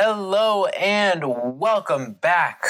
Hello 0.00 0.66
and 0.66 1.24
welcome 1.58 2.12
back 2.12 2.62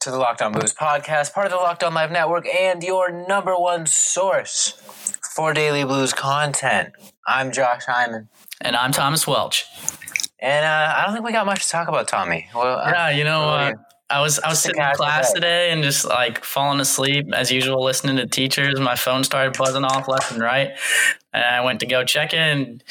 to 0.00 0.10
the 0.10 0.16
Locked 0.16 0.42
On 0.42 0.50
Blues 0.50 0.74
podcast, 0.74 1.32
part 1.32 1.46
of 1.46 1.52
the 1.52 1.56
Locked 1.58 1.84
On 1.84 1.94
Live 1.94 2.10
Network, 2.10 2.44
and 2.48 2.82
your 2.82 3.08
number 3.28 3.54
one 3.56 3.86
source 3.86 4.70
for 5.32 5.54
daily 5.54 5.84
blues 5.84 6.12
content. 6.12 6.92
I'm 7.24 7.52
Josh 7.52 7.84
Hyman, 7.86 8.28
And 8.60 8.74
I'm 8.74 8.90
Thomas 8.90 9.28
Welch. 9.28 9.64
and 10.40 10.66
uh, 10.66 10.94
I 10.96 11.04
don't 11.04 11.12
think 11.14 11.24
we 11.24 11.30
got 11.30 11.46
much 11.46 11.62
to 11.66 11.70
talk 11.70 11.86
about, 11.86 12.08
Tommy. 12.08 12.48
Well, 12.52 12.80
uh, 12.80 12.90
Yeah, 12.92 13.10
you 13.10 13.22
know, 13.22 13.42
uh, 13.44 13.72
I 14.10 14.20
was 14.20 14.40
I 14.40 14.48
was 14.48 14.58
sitting 14.58 14.82
in 14.82 14.94
class 14.96 15.28
day. 15.28 15.34
today 15.34 15.70
and 15.70 15.84
just 15.84 16.04
like 16.04 16.42
falling 16.42 16.80
asleep 16.80 17.32
as 17.32 17.52
usual, 17.52 17.84
listening 17.84 18.16
to 18.16 18.26
teachers. 18.26 18.80
My 18.80 18.96
phone 18.96 19.22
started 19.22 19.56
buzzing 19.56 19.84
off 19.84 20.08
left 20.08 20.32
and 20.32 20.42
right, 20.42 20.72
and 21.32 21.44
I 21.44 21.60
went 21.60 21.78
to 21.78 21.86
go 21.86 22.02
check 22.02 22.34
in. 22.34 22.82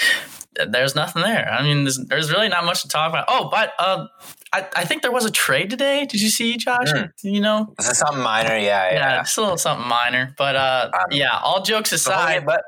There's 0.54 0.96
nothing 0.96 1.22
there. 1.22 1.48
I 1.50 1.64
mean, 1.64 1.84
there's, 1.84 1.98
there's 1.98 2.32
really 2.32 2.50
not 2.50 2.66
much 2.66 2.82
to 2.82 2.88
talk 2.88 3.10
about. 3.10 3.26
Oh, 3.28 3.50
but 3.50 3.74
uh, 3.80 4.08
I, 4.54 4.68
I 4.76 4.84
think 4.86 5.02
there 5.02 5.12
was 5.14 5.24
a 5.26 5.32
trade 5.32 5.70
today. 5.70 6.06
Did 6.06 6.20
you 6.20 6.30
see, 6.30 6.58
Josh? 6.58 6.92
Hmm. 6.92 7.04
You 7.24 7.40
know, 7.40 7.74
is 7.80 7.88
it 7.90 7.96
something 7.96 8.22
minor? 8.22 8.58
Yeah, 8.58 8.92
yeah, 8.92 8.94
yeah. 8.94 9.18
just 9.22 9.38
a 9.38 9.42
little 9.42 9.58
something 9.58 9.88
minor. 9.88 10.36
But 10.38 10.56
uh, 10.58 10.92
Um, 10.94 11.06
yeah, 11.12 11.40
all 11.42 11.62
jokes 11.64 11.92
Before 11.92 12.14
we, 12.18 12.22
aside, 12.22 12.46
but, 12.46 12.64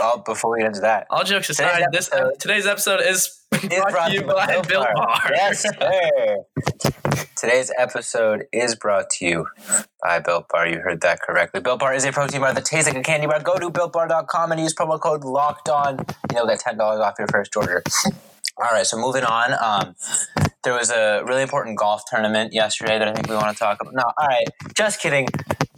oh, 0.00 0.22
before 0.26 0.52
we 0.52 0.58
get 0.58 0.66
into 0.66 0.80
that, 0.80 1.06
all 1.08 1.22
jokes 1.22 1.46
Today's 1.46 1.60
aside, 1.60 1.84
this 1.92 2.10
episode- 2.12 2.40
today's 2.40 2.66
episode 2.66 3.00
is 3.02 3.36
is 3.52 3.68
brought 3.90 4.08
to 4.08 4.14
you 4.14 4.22
by 4.22 4.60
Built 4.66 4.88
Bar. 4.94 5.30
Yes, 5.32 5.62
sir. 5.78 6.36
Today's 7.36 7.72
episode 7.78 8.44
is 8.52 8.74
brought 8.74 9.08
to 9.10 9.24
you 9.24 9.46
by 10.02 10.18
Built 10.18 10.48
Bar. 10.48 10.66
You 10.68 10.80
heard 10.80 11.00
that 11.02 11.20
correctly. 11.20 11.60
Built 11.60 11.80
Bar 11.80 11.94
is 11.94 12.04
a 12.04 12.12
protein 12.12 12.40
bar 12.40 12.52
that 12.54 12.64
tastes 12.64 12.88
like 12.88 12.96
a 12.98 13.02
candy 13.02 13.26
bar. 13.26 13.40
Go 13.40 13.56
to 13.56 13.70
builtbar.com 13.70 14.52
and 14.52 14.60
use 14.60 14.74
promo 14.74 15.00
code 15.00 15.22
LOCKED 15.24 15.68
ON. 15.68 16.04
You 16.30 16.36
know, 16.36 16.46
get 16.46 16.60
$10 16.60 16.78
off 17.00 17.14
your 17.18 17.28
first 17.28 17.56
order. 17.56 17.82
All 18.56 18.68
right, 18.72 18.84
so 18.86 18.98
moving 18.98 19.24
on. 19.24 19.52
Um, 19.54 19.94
there 20.62 20.74
was 20.74 20.90
a 20.90 21.22
really 21.26 21.42
important 21.42 21.78
golf 21.78 22.02
tournament 22.08 22.52
yesterday 22.52 22.98
that 22.98 23.08
I 23.08 23.12
think 23.14 23.28
we 23.28 23.34
want 23.34 23.52
to 23.56 23.58
talk 23.58 23.80
about. 23.80 23.94
No, 23.94 24.02
all 24.18 24.26
right, 24.26 24.46
just 24.74 25.00
kidding. 25.00 25.26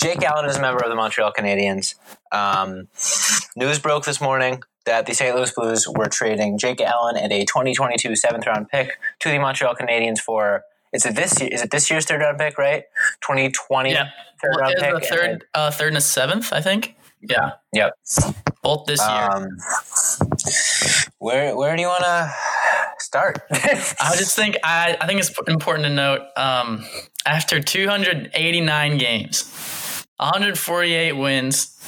Jake 0.01 0.23
Allen 0.25 0.47
is 0.49 0.57
a 0.57 0.61
member 0.61 0.83
of 0.83 0.91
the 0.91 0.97
Montreal 0.97 1.33
Canadiens. 1.33 1.95
Um, 2.33 2.89
news 3.57 3.79
broke 3.79 4.05
this 4.05 4.21
morning 4.21 4.63
that 4.85 5.07
the 5.07 5.15
St. 5.15 5.35
Louis 5.37 5.53
Blues 5.53 5.87
were 5.89 6.07
trading 6.09 6.59
Jake 6.59 6.81
Allen 6.81 7.17
and 7.17 7.33
a 7.33 7.45
2022 7.45 8.17
seventh 8.17 8.47
round 8.47 8.69
pick 8.69 8.99
to 9.21 9.29
the 9.31 9.39
Montreal 9.39 9.75
Canadiens 9.75 10.19
for. 10.19 10.63
Is 10.93 11.07
it 11.07 11.15
this 11.15 11.41
year? 11.41 11.49
Is 11.53 11.63
it 11.63 11.71
this 11.71 11.89
year's 11.91 12.05
third 12.05 12.21
round 12.21 12.39
pick? 12.39 12.59
Right, 12.59 12.85
2020 13.23 13.93
Yeah. 13.93 14.09
third 14.43 14.57
round 14.59 14.75
pick. 14.79 14.95
the 14.95 15.01
third, 15.01 15.45
uh, 15.55 15.71
third 15.71 15.89
and 15.89 15.97
a 15.97 16.01
seventh, 16.03 16.53
I 16.53 16.61
think. 16.61 16.97
Yeah, 17.23 17.53
Yep. 17.73 17.93
both 18.63 18.85
this 18.87 19.01
year. 19.01 19.31
Um, 19.31 19.47
where 21.19 21.57
where 21.57 21.75
do 21.77 21.81
you 21.83 21.89
want 21.89 22.03
to 22.03 22.31
start? 22.99 23.41
I 23.51 24.17
just 24.17 24.37
think 24.37 24.57
I, 24.65 24.97
I 25.01 25.07
think 25.07 25.21
it's 25.21 25.33
important 25.49 25.87
to 25.87 25.93
note 25.95 26.23
um, 26.37 26.85
after 27.27 27.61
289 27.61 28.99
games, 28.99 30.05
148 30.19 31.13
wins, 31.13 31.79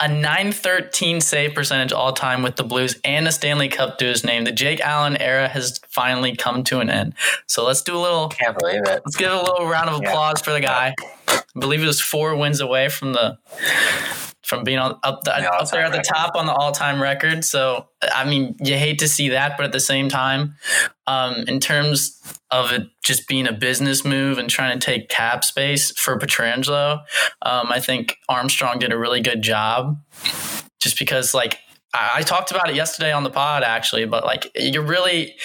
a 0.00 0.08
913 0.08 1.20
save 1.20 1.54
percentage 1.54 1.92
all 1.92 2.12
time 2.12 2.42
with 2.42 2.56
the 2.56 2.64
Blues, 2.64 2.98
and 3.04 3.26
a 3.28 3.32
Stanley 3.32 3.68
Cup 3.68 3.98
to 3.98 4.04
his 4.06 4.24
name. 4.24 4.44
The 4.44 4.52
Jake 4.52 4.80
Allen 4.80 5.16
era 5.16 5.48
has 5.48 5.78
finally 5.88 6.34
come 6.36 6.64
to 6.64 6.80
an 6.80 6.90
end. 6.90 7.14
So 7.46 7.64
let's 7.64 7.82
do 7.82 7.96
a 7.96 8.00
little. 8.00 8.28
Can't 8.28 8.58
believe 8.58 8.82
it. 8.84 9.02
Let's 9.04 9.16
give 9.16 9.32
a 9.32 9.40
little 9.40 9.66
round 9.66 9.88
of 9.90 10.02
Yeah. 10.02 10.10
applause 10.10 10.40
for 10.40 10.50
the 10.52 10.60
guy. 10.60 10.94
I 11.34 11.58
believe 11.58 11.82
it 11.82 11.86
was 11.86 12.00
four 12.00 12.36
wins 12.36 12.60
away 12.60 12.88
from 12.88 13.12
the 13.12 13.38
from 14.42 14.62
being 14.62 14.78
on, 14.78 14.98
up 15.02 15.24
the, 15.24 15.30
The 15.30 15.50
up 15.50 15.70
there 15.70 15.84
at 15.84 15.92
the 15.92 15.98
record. 15.98 16.14
top 16.14 16.36
on 16.36 16.44
the 16.46 16.52
all 16.52 16.70
time 16.72 17.00
record. 17.00 17.44
So 17.44 17.88
I 18.02 18.24
mean, 18.28 18.56
you 18.62 18.76
hate 18.76 18.98
to 18.98 19.08
see 19.08 19.30
that, 19.30 19.56
but 19.56 19.64
at 19.64 19.72
the 19.72 19.80
same 19.80 20.08
time, 20.08 20.56
um, 21.06 21.44
in 21.48 21.60
terms 21.60 22.20
of 22.50 22.70
it 22.72 22.82
just 23.02 23.26
being 23.26 23.46
a 23.48 23.52
business 23.52 24.04
move 24.04 24.36
and 24.38 24.50
trying 24.50 24.78
to 24.78 24.84
take 24.84 25.08
cap 25.08 25.44
space 25.44 25.90
for 25.98 26.18
Pietrangelo, 26.18 27.00
um, 27.42 27.72
I 27.72 27.80
think 27.80 28.16
Armstrong 28.28 28.78
did 28.78 28.92
a 28.92 28.98
really 28.98 29.20
good 29.20 29.42
job. 29.42 29.98
Just 30.80 30.98
because, 30.98 31.32
like. 31.32 31.58
I 31.94 32.22
talked 32.22 32.50
about 32.50 32.68
it 32.68 32.74
yesterday 32.74 33.12
on 33.12 33.22
the 33.22 33.30
pod 33.30 33.62
actually, 33.62 34.04
but 34.04 34.24
like 34.24 34.50
you're 34.56 34.82
really 34.82 35.36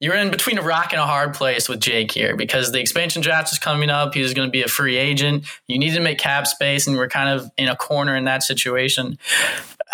you're 0.00 0.16
in 0.16 0.30
between 0.30 0.58
a 0.58 0.62
rock 0.62 0.92
and 0.92 1.00
a 1.00 1.06
hard 1.06 1.34
place 1.34 1.68
with 1.68 1.80
Jake 1.80 2.10
here 2.10 2.36
because 2.36 2.72
the 2.72 2.80
expansion 2.80 3.22
draft 3.22 3.52
is 3.52 3.58
coming 3.58 3.88
up. 3.88 4.14
He's 4.14 4.34
going 4.34 4.48
to 4.48 4.50
be 4.50 4.62
a 4.62 4.68
free 4.68 4.96
agent. 4.96 5.46
You 5.68 5.78
need 5.78 5.94
to 5.94 6.00
make 6.00 6.18
cap 6.18 6.46
space, 6.46 6.86
and 6.86 6.96
we're 6.96 7.08
kind 7.08 7.28
of 7.28 7.50
in 7.56 7.68
a 7.68 7.76
corner 7.76 8.16
in 8.16 8.24
that 8.24 8.42
situation. 8.42 9.18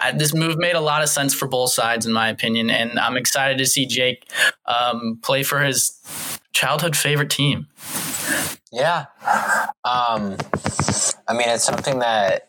Uh, 0.02 0.12
this 0.12 0.34
move 0.34 0.56
made 0.56 0.76
a 0.76 0.80
lot 0.80 1.02
of 1.02 1.08
sense 1.08 1.34
for 1.34 1.46
both 1.46 1.70
sides, 1.70 2.06
in 2.06 2.12
my 2.12 2.28
opinion, 2.28 2.70
and 2.70 2.98
I'm 2.98 3.16
excited 3.16 3.58
to 3.58 3.66
see 3.66 3.84
Jake 3.84 4.30
um, 4.64 5.18
play 5.22 5.42
for 5.42 5.60
his 5.60 6.37
childhood 6.52 6.96
favorite 6.96 7.30
team. 7.30 7.66
Yeah. 8.72 9.06
Um, 9.84 10.36
I 11.26 11.32
mean, 11.32 11.48
it's 11.48 11.64
something 11.64 12.00
that 12.00 12.48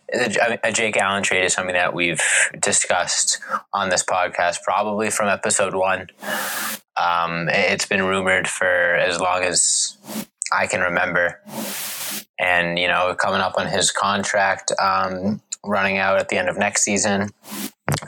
a 0.64 0.72
Jake 0.72 0.98
Allen 0.98 1.24
trade 1.24 1.46
is 1.46 1.54
something 1.54 1.76
that 1.76 1.94
we've 1.94 2.22
discussed 2.60 3.40
on 3.74 3.90
this 3.90 4.04
podcast, 4.04 4.64
probably 4.64 5.10
from 5.10 5.30
episode 5.30 5.74
one. 5.74 6.10
Um, 7.00 7.48
it's 7.50 7.86
been 7.86 8.04
rumored 8.04 8.48
for 8.48 8.66
as 8.66 9.22
long 9.22 9.44
as 9.44 9.98
I 10.54 10.68
can 10.68 10.82
remember. 10.82 11.40
And, 12.40 12.80
you 12.80 12.88
know, 12.88 13.16
coming 13.16 13.42
up 13.42 13.56
on 13.58 13.68
his 13.68 13.92
contract, 13.92 14.72
um, 14.82 15.42
running 15.64 15.98
out 15.98 16.18
at 16.18 16.30
the 16.30 16.38
end 16.38 16.50
of 16.50 16.58
next 16.58 16.84
season, 16.84 17.30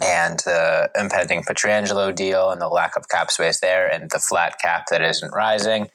and 0.01 0.39
the 0.39 0.89
impending 0.99 1.43
Pietrangelo 1.43 2.13
deal 2.13 2.49
and 2.49 2.61
the 2.61 2.67
lack 2.67 2.95
of 2.95 3.09
cap 3.09 3.31
space 3.31 3.59
there, 3.59 3.87
and 3.87 4.09
the 4.11 4.19
flat 4.19 4.59
cap 4.59 4.85
that 4.89 5.01
isn't 5.01 5.31
rising 5.33 5.87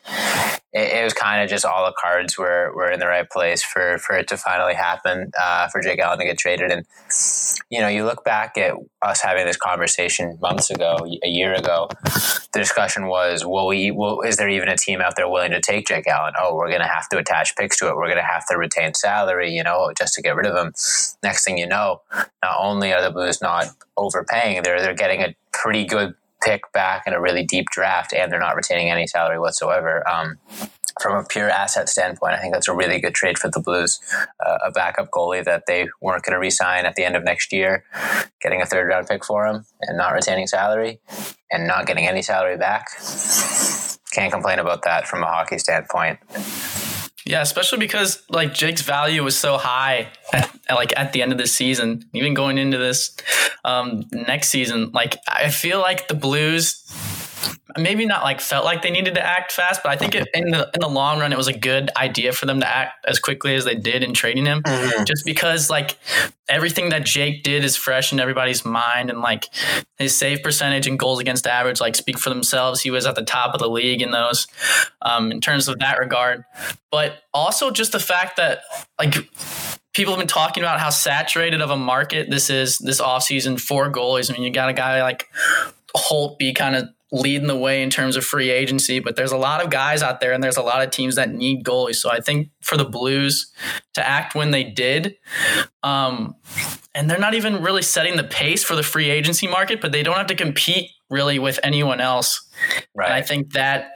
it, 0.76 0.92
it 0.92 1.04
was 1.04 1.14
kind 1.14 1.42
of 1.42 1.48
just 1.48 1.64
all 1.64 1.86
the 1.86 1.94
cards 1.98 2.36
were, 2.36 2.72
were 2.74 2.90
in 2.90 3.00
the 3.00 3.06
right 3.06 3.28
place 3.28 3.62
for, 3.62 3.98
for 3.98 4.16
it 4.16 4.28
to 4.28 4.36
finally 4.36 4.74
happen, 4.74 5.30
uh, 5.40 5.68
for 5.68 5.80
Jake 5.80 5.98
Allen 5.98 6.18
to 6.18 6.24
get 6.24 6.38
traded. 6.38 6.70
And, 6.70 6.84
you 7.70 7.80
know, 7.80 7.88
you 7.88 8.04
look 8.04 8.24
back 8.24 8.58
at 8.58 8.74
us 9.02 9.22
having 9.22 9.46
this 9.46 9.56
conversation 9.56 10.38
months 10.40 10.70
ago, 10.70 10.98
a 11.24 11.28
year 11.28 11.54
ago, 11.54 11.88
the 12.56 12.62
discussion 12.62 13.06
was, 13.06 13.44
well, 13.44 13.66
we, 13.66 13.90
well, 13.90 14.22
is 14.22 14.38
there 14.38 14.48
even 14.48 14.70
a 14.70 14.78
team 14.78 15.02
out 15.02 15.14
there 15.14 15.28
willing 15.28 15.50
to 15.50 15.60
take 15.60 15.86
Jake 15.86 16.06
Allen? 16.06 16.32
Oh, 16.40 16.54
we're 16.54 16.70
going 16.70 16.80
to 16.80 16.86
have 16.86 17.06
to 17.10 17.18
attach 17.18 17.54
picks 17.54 17.76
to 17.78 17.88
it. 17.88 17.96
We're 17.96 18.06
going 18.06 18.16
to 18.16 18.22
have 18.22 18.46
to 18.46 18.56
retain 18.56 18.94
salary, 18.94 19.52
you 19.52 19.62
know, 19.62 19.92
just 19.96 20.14
to 20.14 20.22
get 20.22 20.36
rid 20.36 20.46
of 20.46 20.56
him. 20.56 20.72
Next 21.22 21.44
thing 21.44 21.58
you 21.58 21.66
know, 21.66 22.00
not 22.42 22.56
only 22.58 22.94
are 22.94 23.02
the 23.02 23.10
Blues 23.10 23.42
not 23.42 23.66
overpaying, 23.98 24.62
they're, 24.62 24.80
they're 24.80 24.94
getting 24.94 25.20
a 25.20 25.36
pretty 25.52 25.84
good 25.84 26.14
pick 26.42 26.72
back 26.72 27.02
in 27.06 27.12
a 27.12 27.20
really 27.20 27.44
deep 27.44 27.66
draft, 27.70 28.14
and 28.14 28.32
they're 28.32 28.40
not 28.40 28.56
retaining 28.56 28.90
any 28.90 29.06
salary 29.06 29.38
whatsoever. 29.38 30.08
Um, 30.08 30.38
from 31.02 31.14
a 31.14 31.24
pure 31.28 31.50
asset 31.50 31.90
standpoint, 31.90 32.32
I 32.32 32.40
think 32.40 32.54
that's 32.54 32.68
a 32.68 32.74
really 32.74 32.98
good 33.00 33.14
trade 33.14 33.38
for 33.38 33.50
the 33.50 33.60
Blues. 33.60 34.00
Uh, 34.44 34.56
a 34.64 34.70
backup 34.70 35.10
goalie 35.10 35.44
that 35.44 35.64
they 35.66 35.88
weren't 36.00 36.24
going 36.24 36.32
to 36.32 36.38
re-sign 36.38 36.86
at 36.86 36.94
the 36.94 37.04
end 37.04 37.16
of 37.16 37.22
next 37.22 37.52
year, 37.52 37.84
getting 38.40 38.62
a 38.62 38.66
third 38.66 38.88
round 38.88 39.06
pick 39.06 39.26
for 39.26 39.46
him, 39.46 39.66
and 39.82 39.98
not 39.98 40.14
retaining 40.14 40.46
salary, 40.46 41.00
and 41.50 41.66
not 41.66 41.86
getting 41.86 42.06
any 42.06 42.22
salary 42.22 42.56
back. 42.56 42.88
Can't 44.12 44.32
complain 44.32 44.58
about 44.58 44.82
that 44.84 45.06
from 45.06 45.22
a 45.22 45.26
hockey 45.26 45.58
standpoint. 45.58 46.18
Yeah, 47.26 47.42
especially 47.42 47.78
because 47.78 48.22
like 48.30 48.54
Jake's 48.54 48.82
value 48.82 49.24
was 49.24 49.36
so 49.36 49.58
high, 49.58 50.08
at, 50.32 50.48
like 50.70 50.96
at 50.96 51.12
the 51.12 51.22
end 51.22 51.32
of 51.32 51.38
the 51.38 51.46
season, 51.48 52.08
even 52.14 52.34
going 52.34 52.56
into 52.56 52.78
this 52.78 53.16
um, 53.64 54.04
next 54.12 54.50
season. 54.50 54.92
Like 54.92 55.18
I 55.28 55.50
feel 55.50 55.80
like 55.80 56.06
the 56.06 56.14
Blues 56.14 56.84
maybe 57.76 58.06
not 58.06 58.22
like 58.22 58.40
felt 58.40 58.64
like 58.64 58.82
they 58.82 58.90
needed 58.90 59.14
to 59.14 59.24
act 59.24 59.52
fast, 59.52 59.82
but 59.82 59.90
I 59.90 59.96
think 59.96 60.14
it, 60.14 60.28
in 60.34 60.50
the 60.50 60.70
in 60.74 60.80
the 60.80 60.88
long 60.88 61.18
run, 61.18 61.32
it 61.32 61.36
was 61.36 61.48
a 61.48 61.56
good 61.56 61.90
idea 61.96 62.32
for 62.32 62.46
them 62.46 62.60
to 62.60 62.68
act 62.68 63.04
as 63.06 63.18
quickly 63.18 63.54
as 63.54 63.64
they 63.64 63.74
did 63.74 64.02
in 64.02 64.14
trading 64.14 64.46
him, 64.46 64.62
just 65.06 65.24
because 65.24 65.68
like 65.70 65.98
everything 66.48 66.90
that 66.90 67.04
Jake 67.04 67.42
did 67.42 67.64
is 67.64 67.76
fresh 67.76 68.12
in 68.12 68.20
everybody's 68.20 68.64
mind, 68.64 69.10
and 69.10 69.20
like 69.20 69.46
his 69.98 70.16
save 70.16 70.42
percentage 70.42 70.86
and 70.86 70.98
goals 70.98 71.20
against 71.20 71.46
average 71.46 71.80
like 71.80 71.96
speak 71.96 72.18
for 72.18 72.30
themselves. 72.30 72.80
He 72.80 72.90
was 72.90 73.06
at 73.06 73.14
the 73.14 73.24
top 73.24 73.54
of 73.54 73.60
the 73.60 73.68
league 73.68 74.02
in 74.02 74.10
those 74.10 74.46
um, 75.02 75.30
in 75.30 75.40
terms 75.40 75.68
of 75.68 75.78
that 75.80 75.98
regard, 75.98 76.44
but 76.90 77.22
also 77.34 77.70
just 77.70 77.92
the 77.92 78.00
fact 78.00 78.36
that 78.36 78.60
like 78.98 79.14
people 79.92 80.12
have 80.12 80.18
been 80.18 80.28
talking 80.28 80.62
about 80.62 80.78
how 80.78 80.90
saturated 80.90 81.62
of 81.62 81.70
a 81.70 81.76
market 81.76 82.30
this 82.30 82.50
is 82.50 82.78
this 82.78 83.00
offseason 83.00 83.58
for 83.58 83.90
goalies. 83.90 84.30
I 84.30 84.34
mean, 84.34 84.42
you 84.42 84.50
got 84.50 84.68
a 84.68 84.74
guy 84.74 85.02
like 85.02 85.26
Holtby 85.96 86.54
kind 86.54 86.76
of 86.76 86.88
leading 87.12 87.46
the 87.46 87.56
way 87.56 87.82
in 87.82 87.90
terms 87.90 88.16
of 88.16 88.24
free 88.24 88.50
agency, 88.50 88.98
but 88.98 89.16
there's 89.16 89.32
a 89.32 89.36
lot 89.36 89.62
of 89.62 89.70
guys 89.70 90.02
out 90.02 90.20
there 90.20 90.32
and 90.32 90.42
there's 90.42 90.56
a 90.56 90.62
lot 90.62 90.82
of 90.82 90.90
teams 90.90 91.14
that 91.14 91.32
need 91.32 91.64
goalies. 91.64 91.96
So 91.96 92.10
I 92.10 92.20
think 92.20 92.48
for 92.62 92.76
the 92.76 92.84
Blues 92.84 93.52
to 93.94 94.06
act 94.06 94.34
when 94.34 94.50
they 94.50 94.64
did, 94.64 95.16
um, 95.82 96.34
and 96.94 97.08
they're 97.08 97.18
not 97.18 97.34
even 97.34 97.62
really 97.62 97.82
setting 97.82 98.16
the 98.16 98.24
pace 98.24 98.64
for 98.64 98.74
the 98.74 98.82
free 98.82 99.10
agency 99.10 99.46
market, 99.46 99.80
but 99.80 99.92
they 99.92 100.02
don't 100.02 100.16
have 100.16 100.26
to 100.26 100.34
compete 100.34 100.90
really 101.08 101.38
with 101.38 101.60
anyone 101.62 102.00
else. 102.00 102.48
Right. 102.94 103.06
And 103.06 103.14
I 103.14 103.22
think 103.22 103.52
that 103.52 103.92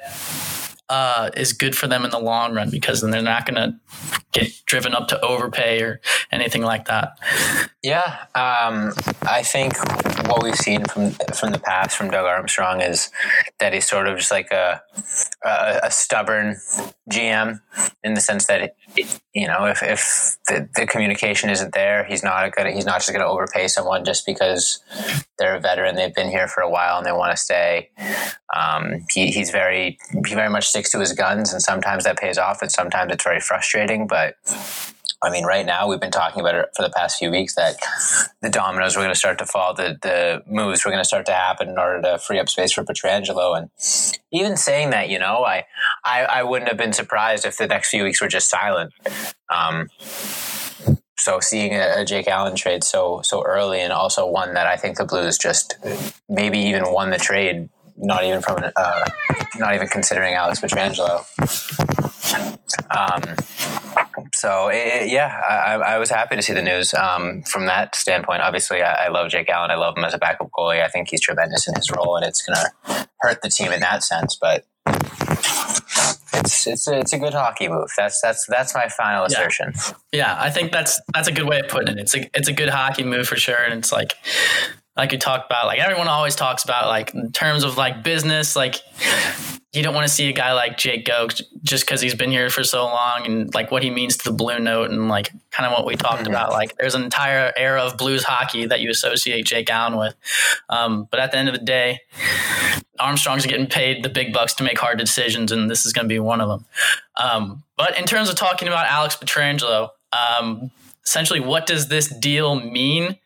uh, 0.90 1.30
is 1.36 1.52
good 1.52 1.76
for 1.76 1.86
them 1.86 2.04
in 2.04 2.10
the 2.10 2.18
long 2.18 2.52
run 2.52 2.68
because 2.68 3.00
then 3.00 3.12
they're 3.12 3.22
not 3.22 3.46
going 3.46 3.54
to 3.54 3.76
get 4.32 4.50
driven 4.66 4.92
up 4.92 5.06
to 5.08 5.20
overpay 5.20 5.80
or 5.80 6.00
anything 6.32 6.62
like 6.62 6.86
that. 6.86 7.16
Yeah, 7.82 8.26
um, 8.34 8.92
I 9.22 9.42
think 9.44 9.74
what 10.28 10.42
we've 10.42 10.56
seen 10.56 10.84
from 10.84 11.12
from 11.32 11.52
the 11.52 11.60
past 11.60 11.96
from 11.96 12.10
Doug 12.10 12.26
Armstrong 12.26 12.80
is 12.80 13.08
that 13.60 13.72
he's 13.72 13.88
sort 13.88 14.08
of 14.08 14.18
just 14.18 14.32
like 14.32 14.50
a 14.50 14.82
a, 15.44 15.80
a 15.84 15.90
stubborn 15.90 16.56
GM 17.10 17.60
in 18.04 18.14
the 18.14 18.20
sense 18.20 18.46
that 18.46 18.74
it, 18.96 19.20
you 19.34 19.46
know 19.46 19.64
if, 19.64 19.82
if 19.82 20.36
the, 20.46 20.68
the 20.74 20.86
communication 20.86 21.50
isn't 21.50 21.72
there, 21.72 22.04
he's 22.04 22.22
not 22.22 22.54
gonna 22.54 22.72
he's 22.72 22.84
not 22.84 22.98
just 22.98 23.08
going 23.10 23.20
to 23.20 23.26
overpay 23.26 23.68
someone 23.68 24.04
just 24.04 24.26
because 24.26 24.80
they're 25.38 25.56
a 25.56 25.60
veteran, 25.60 25.96
they've 25.96 26.14
been 26.14 26.28
here 26.28 26.48
for 26.48 26.60
a 26.60 26.70
while 26.70 26.98
and 26.98 27.06
they 27.06 27.12
want 27.12 27.32
to 27.32 27.36
stay. 27.36 27.90
Um, 28.54 29.06
he, 29.10 29.30
he's 29.30 29.50
very 29.50 29.98
he 30.26 30.34
very 30.34 30.50
much 30.50 30.68
sticks 30.68 30.90
to 30.90 31.00
his 31.00 31.12
guns, 31.12 31.52
and 31.52 31.62
sometimes 31.62 32.04
that 32.04 32.18
pays 32.18 32.38
off, 32.38 32.62
and 32.62 32.70
sometimes 32.70 33.12
it's 33.12 33.24
very 33.24 33.40
frustrating, 33.40 34.06
but 34.06 34.34
I 35.22 35.30
mean, 35.30 35.44
right 35.44 35.66
now 35.66 35.88
we've 35.88 36.00
been 36.00 36.10
talking 36.10 36.40
about 36.40 36.54
it 36.54 36.68
for 36.74 36.82
the 36.82 36.90
past 36.90 37.18
few 37.18 37.30
weeks 37.30 37.54
that 37.54 37.76
the 38.40 38.48
dominoes 38.48 38.96
were 38.96 39.02
going 39.02 39.12
to 39.12 39.18
start 39.18 39.38
to 39.38 39.46
fall, 39.46 39.74
the 39.74 39.98
the 40.00 40.42
moves 40.46 40.84
were 40.84 40.90
going 40.90 41.02
to 41.02 41.08
start 41.08 41.26
to 41.26 41.32
happen 41.32 41.68
in 41.68 41.78
order 41.78 42.00
to 42.02 42.18
free 42.18 42.38
up 42.38 42.48
space 42.48 42.72
for 42.72 42.84
Pietrangelo. 42.84 43.56
And 43.56 43.70
even 44.32 44.56
saying 44.56 44.90
that, 44.90 45.10
you 45.10 45.18
know, 45.18 45.44
I 45.44 45.64
I, 46.04 46.24
I 46.24 46.42
wouldn't 46.42 46.68
have 46.68 46.78
been 46.78 46.94
surprised 46.94 47.44
if 47.44 47.58
the 47.58 47.66
next 47.66 47.90
few 47.90 48.04
weeks 48.04 48.20
were 48.20 48.28
just 48.28 48.48
silent. 48.48 48.92
Um, 49.50 49.88
so 51.18 51.38
seeing 51.38 51.74
a, 51.74 52.00
a, 52.00 52.04
Jake 52.04 52.26
Allen 52.26 52.56
trade 52.56 52.82
so 52.82 53.20
so 53.22 53.42
early, 53.44 53.80
and 53.80 53.92
also 53.92 54.26
one 54.26 54.54
that 54.54 54.66
I 54.66 54.76
think 54.76 54.96
the 54.96 55.04
Blues 55.04 55.36
just 55.36 55.76
maybe 56.30 56.58
even 56.58 56.90
won 56.90 57.10
the 57.10 57.18
trade, 57.18 57.68
not 57.98 58.24
even 58.24 58.40
from 58.40 58.64
uh, 58.74 59.04
not 59.56 59.74
even 59.74 59.88
considering 59.88 60.32
Alex 60.32 60.60
Pietrangelo. 60.60 61.26
Um, 62.90 63.36
so 64.40 64.68
it, 64.72 65.10
yeah, 65.10 65.38
I, 65.46 65.74
I, 65.74 65.98
was 65.98 66.08
happy 66.08 66.34
to 66.34 66.40
see 66.40 66.54
the 66.54 66.62
news 66.62 66.94
um, 66.94 67.42
from 67.42 67.66
that 67.66 67.94
standpoint. 67.94 68.40
Obviously, 68.40 68.80
I, 68.80 69.04
I, 69.04 69.08
love 69.08 69.30
Jake 69.30 69.50
Allen. 69.50 69.70
I 69.70 69.74
love 69.74 69.98
him 69.98 70.04
as 70.04 70.14
a 70.14 70.18
backup 70.18 70.48
goalie. 70.50 70.82
I 70.82 70.88
think 70.88 71.10
he's 71.10 71.20
tremendous 71.20 71.68
in 71.68 71.74
his 71.74 71.90
role, 71.90 72.16
and 72.16 72.24
it's 72.24 72.40
going 72.40 72.56
to 72.56 73.08
hurt 73.18 73.42
the 73.42 73.50
team 73.50 73.70
in 73.70 73.80
that 73.80 74.02
sense. 74.02 74.38
But 74.40 74.64
it's 76.32 76.66
it's 76.66 76.88
a, 76.88 76.98
it's 76.98 77.12
a 77.12 77.18
good 77.18 77.34
hockey 77.34 77.68
move. 77.68 77.90
That's 77.98 78.18
that's 78.22 78.46
that's 78.46 78.74
my 78.74 78.88
final 78.88 79.26
assertion. 79.26 79.74
Yeah. 79.76 79.92
yeah, 80.12 80.36
I 80.38 80.48
think 80.48 80.72
that's 80.72 81.02
that's 81.12 81.28
a 81.28 81.32
good 81.32 81.46
way 81.46 81.60
of 81.60 81.68
putting 81.68 81.98
it. 81.98 82.00
It's 82.00 82.14
a 82.14 82.30
it's 82.32 82.48
a 82.48 82.54
good 82.54 82.70
hockey 82.70 83.04
move 83.04 83.28
for 83.28 83.36
sure, 83.36 83.62
and 83.62 83.78
it's 83.78 83.92
like 83.92 84.14
like 85.00 85.12
you 85.12 85.18
talk 85.18 85.46
about, 85.46 85.64
like 85.64 85.78
everyone 85.78 86.08
always 86.08 86.36
talks 86.36 86.62
about, 86.62 86.86
like 86.86 87.14
in 87.14 87.32
terms 87.32 87.64
of 87.64 87.78
like 87.78 88.04
business, 88.04 88.54
like 88.54 88.76
you 89.72 89.82
don't 89.82 89.94
want 89.94 90.06
to 90.06 90.12
see 90.12 90.28
a 90.28 90.32
guy 90.32 90.52
like 90.52 90.76
Jake 90.76 91.06
go 91.06 91.26
just 91.62 91.86
because 91.86 92.02
he's 92.02 92.14
been 92.14 92.30
here 92.30 92.50
for 92.50 92.62
so 92.62 92.84
long 92.84 93.24
and 93.24 93.54
like 93.54 93.70
what 93.70 93.82
he 93.82 93.88
means 93.88 94.18
to 94.18 94.24
the 94.24 94.36
Blue 94.36 94.58
Note 94.58 94.90
and 94.90 95.08
like 95.08 95.32
kind 95.52 95.66
of 95.66 95.72
what 95.72 95.86
we 95.86 95.96
talked 95.96 96.24
mm-hmm. 96.24 96.26
about. 96.26 96.50
Like 96.50 96.76
there's 96.76 96.94
an 96.94 97.02
entire 97.02 97.50
era 97.56 97.80
of 97.80 97.96
Blues 97.96 98.24
hockey 98.24 98.66
that 98.66 98.80
you 98.80 98.90
associate 98.90 99.46
Jake 99.46 99.70
Allen 99.70 99.96
with. 99.96 100.14
Um, 100.68 101.08
but 101.10 101.18
at 101.18 101.32
the 101.32 101.38
end 101.38 101.48
of 101.48 101.54
the 101.54 101.64
day, 101.64 102.00
Armstrong's 102.98 103.46
getting 103.46 103.68
paid 103.68 104.02
the 104.02 104.10
big 104.10 104.34
bucks 104.34 104.52
to 104.54 104.64
make 104.64 104.78
hard 104.78 104.98
decisions, 104.98 105.50
and 105.50 105.70
this 105.70 105.86
is 105.86 105.94
going 105.94 106.04
to 106.04 106.10
be 106.10 106.18
one 106.18 106.42
of 106.42 106.50
them. 106.50 106.66
Um, 107.16 107.62
but 107.78 107.98
in 107.98 108.04
terms 108.04 108.28
of 108.28 108.34
talking 108.34 108.68
about 108.68 108.84
Alex 108.84 109.16
Pietrangelo, 109.16 109.88
um, 110.12 110.70
essentially, 111.06 111.40
what 111.40 111.64
does 111.64 111.88
this 111.88 112.08
deal 112.08 112.56
mean? 112.56 113.16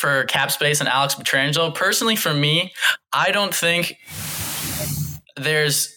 For 0.00 0.24
cap 0.24 0.50
space 0.50 0.80
and 0.80 0.88
Alex 0.88 1.14
Pietrangelo, 1.14 1.74
personally, 1.74 2.16
for 2.16 2.32
me, 2.32 2.72
I 3.12 3.32
don't 3.32 3.54
think 3.54 3.98
there's 5.36 5.94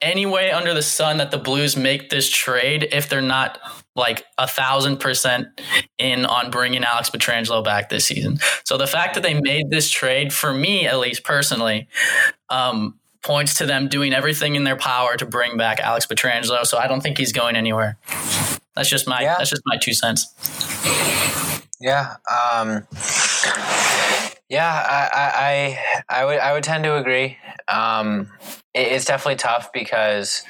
any 0.00 0.24
way 0.24 0.50
under 0.50 0.72
the 0.72 0.80
sun 0.80 1.18
that 1.18 1.30
the 1.30 1.36
Blues 1.36 1.76
make 1.76 2.08
this 2.08 2.30
trade 2.30 2.88
if 2.90 3.10
they're 3.10 3.20
not 3.20 3.58
like 3.94 4.24
a 4.38 4.46
thousand 4.46 4.98
percent 4.98 5.48
in 5.98 6.24
on 6.24 6.50
bringing 6.50 6.84
Alex 6.84 7.10
Pietrangelo 7.10 7.62
back 7.62 7.90
this 7.90 8.06
season. 8.06 8.38
So 8.64 8.78
the 8.78 8.86
fact 8.86 9.12
that 9.14 9.22
they 9.22 9.38
made 9.38 9.68
this 9.68 9.90
trade, 9.90 10.32
for 10.32 10.54
me 10.54 10.86
at 10.86 10.98
least 10.98 11.22
personally, 11.22 11.86
um, 12.48 12.98
points 13.22 13.54
to 13.56 13.66
them 13.66 13.88
doing 13.88 14.14
everything 14.14 14.54
in 14.54 14.64
their 14.64 14.76
power 14.76 15.18
to 15.18 15.26
bring 15.26 15.58
back 15.58 15.80
Alex 15.80 16.06
Pietrangelo. 16.06 16.64
So 16.64 16.78
I 16.78 16.86
don't 16.86 17.02
think 17.02 17.18
he's 17.18 17.32
going 17.32 17.56
anywhere. 17.56 17.98
That's 18.74 18.88
just 18.88 19.06
my 19.06 19.20
yeah. 19.20 19.34
that's 19.36 19.50
just 19.50 19.62
my 19.66 19.76
two 19.76 19.92
cents. 19.92 21.47
Yeah. 21.80 22.16
Um, 22.30 22.86
yeah, 24.48 24.82
I, 24.88 25.78
I, 26.08 26.20
I 26.20 26.24
would 26.24 26.38
I 26.38 26.52
would 26.52 26.64
tend 26.64 26.84
to 26.84 26.96
agree. 26.96 27.36
Um, 27.68 28.30
it, 28.74 28.92
it's 28.92 29.04
definitely 29.04 29.36
tough 29.36 29.70
because 29.72 30.42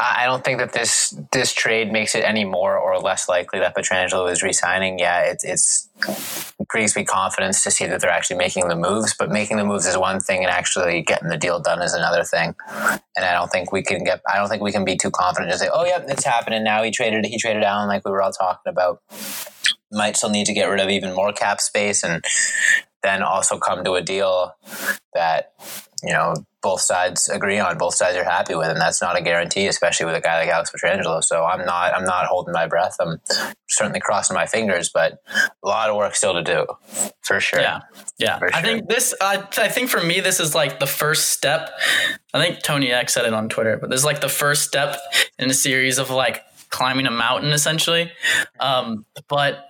I 0.00 0.24
don't 0.26 0.42
think 0.42 0.58
that 0.58 0.72
this 0.72 1.16
this 1.30 1.52
trade 1.52 1.92
makes 1.92 2.14
it 2.14 2.24
any 2.24 2.44
more 2.44 2.76
or 2.76 2.98
less 2.98 3.28
likely 3.28 3.60
that 3.60 3.76
Pietrangelo 3.76 4.30
is 4.30 4.42
resigning. 4.42 4.98
Yeah, 4.98 5.20
it, 5.20 5.38
it's 5.42 5.88
brings 6.68 6.96
me 6.96 7.04
confidence 7.04 7.62
to 7.62 7.70
see 7.70 7.86
that 7.86 8.00
they're 8.00 8.10
actually 8.10 8.36
making 8.36 8.68
the 8.68 8.76
moves. 8.76 9.14
But 9.14 9.30
making 9.30 9.58
the 9.58 9.64
moves 9.64 9.86
is 9.86 9.96
one 9.96 10.18
thing, 10.18 10.42
and 10.42 10.50
actually 10.50 11.02
getting 11.02 11.28
the 11.28 11.36
deal 11.36 11.60
done 11.60 11.82
is 11.82 11.94
another 11.94 12.24
thing. 12.24 12.54
And 13.16 13.24
I 13.24 13.32
don't 13.32 13.50
think 13.50 13.72
we 13.72 13.82
can 13.82 14.02
get. 14.02 14.20
I 14.28 14.36
don't 14.36 14.48
think 14.48 14.62
we 14.62 14.72
can 14.72 14.84
be 14.84 14.96
too 14.96 15.10
confident 15.10 15.52
to 15.52 15.58
say, 15.58 15.68
"Oh, 15.72 15.84
yeah, 15.84 16.02
it's 16.08 16.24
happening 16.24 16.64
now." 16.64 16.82
He 16.82 16.90
traded. 16.90 17.24
He 17.26 17.38
traded 17.38 17.62
Allen 17.62 17.88
like 17.88 18.04
we 18.04 18.10
were 18.10 18.22
all 18.22 18.32
talking 18.32 18.70
about 18.70 19.00
might 19.92 20.16
still 20.16 20.30
need 20.30 20.46
to 20.46 20.52
get 20.52 20.66
rid 20.66 20.80
of 20.80 20.88
even 20.88 21.14
more 21.14 21.32
cap 21.32 21.60
space 21.60 22.02
and 22.02 22.24
then 23.02 23.22
also 23.22 23.58
come 23.58 23.84
to 23.84 23.94
a 23.94 24.02
deal 24.02 24.54
that 25.14 25.52
you 26.02 26.12
know 26.12 26.34
both 26.62 26.80
sides 26.80 27.28
agree 27.28 27.58
on, 27.58 27.78
both 27.78 27.94
sides 27.94 28.16
are 28.16 28.24
happy 28.24 28.54
with, 28.54 28.68
and 28.68 28.80
that's 28.80 29.00
not 29.00 29.18
a 29.18 29.22
guarantee, 29.22 29.66
especially 29.66 30.04
with 30.04 30.14
a 30.14 30.20
guy 30.20 30.40
like 30.40 30.48
Alex 30.50 30.70
Pietrangelo. 30.70 31.22
So 31.24 31.44
I'm 31.44 31.64
not 31.64 31.94
I'm 31.94 32.04
not 32.04 32.26
holding 32.26 32.52
my 32.52 32.66
breath. 32.66 32.96
I'm 33.00 33.20
certainly 33.68 34.00
crossing 34.00 34.34
my 34.34 34.46
fingers, 34.46 34.90
but 34.92 35.18
a 35.62 35.68
lot 35.68 35.88
of 35.88 35.96
work 35.96 36.14
still 36.14 36.34
to 36.34 36.42
do, 36.42 36.66
for 37.22 37.40
sure. 37.40 37.60
Yeah, 37.60 37.80
yeah. 38.18 38.38
Sure. 38.38 38.50
I 38.52 38.62
think 38.62 38.88
this. 38.88 39.14
Uh, 39.20 39.42
I 39.58 39.68
think 39.68 39.88
for 39.88 40.02
me, 40.02 40.20
this 40.20 40.40
is 40.40 40.54
like 40.54 40.80
the 40.80 40.86
first 40.86 41.32
step. 41.32 41.70
I 42.34 42.44
think 42.44 42.62
Tony 42.62 42.92
X 42.92 43.14
said 43.14 43.24
it 43.24 43.32
on 43.32 43.48
Twitter, 43.48 43.78
but 43.78 43.90
this 43.90 44.00
is 44.00 44.04
like 44.04 44.20
the 44.20 44.28
first 44.28 44.64
step 44.64 44.98
in 45.38 45.50
a 45.50 45.54
series 45.54 45.98
of 45.98 46.10
like 46.10 46.42
climbing 46.70 47.06
a 47.06 47.10
mountain 47.10 47.52
essentially. 47.52 48.10
Um, 48.58 49.04
but 49.28 49.68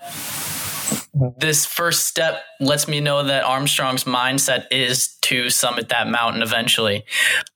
this 1.38 1.66
first 1.66 2.07
step 2.07 2.42
lets 2.61 2.88
me 2.88 3.00
know 3.00 3.25
that 3.25 3.45
Armstrong's 3.45 4.04
mindset 4.04 4.66
is 4.71 5.16
to 5.23 5.50
summit 5.50 5.88
that 5.88 6.09
mountain 6.09 6.42
eventually. 6.42 7.04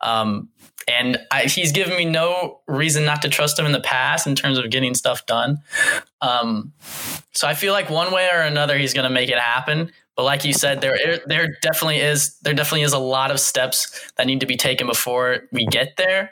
Um, 0.01 0.49
and 0.87 1.19
I, 1.31 1.45
he's 1.45 1.73
given 1.73 1.97
me 1.97 2.05
no 2.05 2.61
reason 2.67 3.05
not 3.05 3.23
to 3.23 3.29
trust 3.29 3.59
him 3.59 3.65
in 3.65 3.73
the 3.73 3.81
past 3.81 4.27
in 4.27 4.35
terms 4.35 4.59
of 4.59 4.71
getting 4.71 4.95
stuff 4.95 5.25
done. 5.27 5.59
Um, 6.21 6.73
so 7.33 7.49
I 7.49 7.55
feel 7.55 7.73
like 7.73 7.89
one 7.89 8.13
way 8.13 8.29
or 8.33 8.41
another 8.41 8.77
he's 8.77 8.93
going 8.93 9.09
to 9.09 9.15
make 9.15 9.31
it 9.31 9.39
happen. 9.39 9.93
But 10.17 10.25
like 10.25 10.45
you 10.45 10.53
said, 10.53 10.81
there 10.81 11.21
there 11.27 11.57
definitely 11.61 11.99
is 11.99 12.39
there 12.41 12.55
definitely 12.55 12.83
is 12.83 12.93
a 12.93 12.99
lot 12.99 13.33
of 13.33 13.41
steps 13.41 14.13
that 14.17 14.27
need 14.27 14.41
to 14.41 14.47
be 14.47 14.57
taken 14.57 14.87
before 14.87 15.49
we 15.51 15.67
get 15.67 15.97
there. 15.97 16.31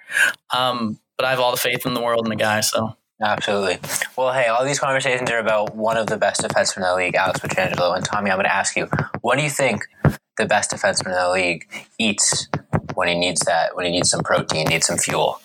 Um, 0.55 1.01
but 1.17 1.27
I 1.27 1.31
have 1.31 1.41
all 1.41 1.51
the 1.51 1.57
faith 1.57 1.85
in 1.85 1.95
the 1.95 2.01
world 2.01 2.25
in 2.25 2.31
the 2.31 2.37
guy. 2.37 2.61
So 2.61 2.97
Absolutely. 3.23 3.79
Well, 4.17 4.33
hey, 4.33 4.49
all 4.49 4.65
these 4.65 4.81
conversations 4.81 5.31
are 5.31 5.39
about 5.39 5.77
one 5.77 5.97
of 5.97 6.09
the 6.09 6.17
best 6.17 6.41
defensemen 6.41 6.79
in 6.79 6.83
the 6.83 6.95
league, 6.97 7.15
Alex 7.15 7.41
Pietrangelo. 7.41 7.95
And 7.97 8.05
Tommy, 8.05 8.31
I'm 8.31 8.37
going 8.37 8.45
to 8.45 8.55
ask 8.55 8.77
you, 8.77 8.89
what 9.21 9.37
do 9.37 9.45
you 9.45 9.51
think 9.51 9.87
the 10.37 10.47
best 10.47 10.71
defenseman 10.71 11.07
in 11.07 11.13
the 11.13 11.31
league 11.31 11.67
eats 11.99 12.49
when 12.95 13.09
he 13.09 13.15
needs 13.15 13.41
that, 13.43 13.77
when 13.77 13.87
he 13.87 13.93
needs 13.93 14.11
some 14.11 14.23
protein, 14.23 14.67
needs 14.69 14.87
some 14.87 14.99
fuel? 14.99 15.41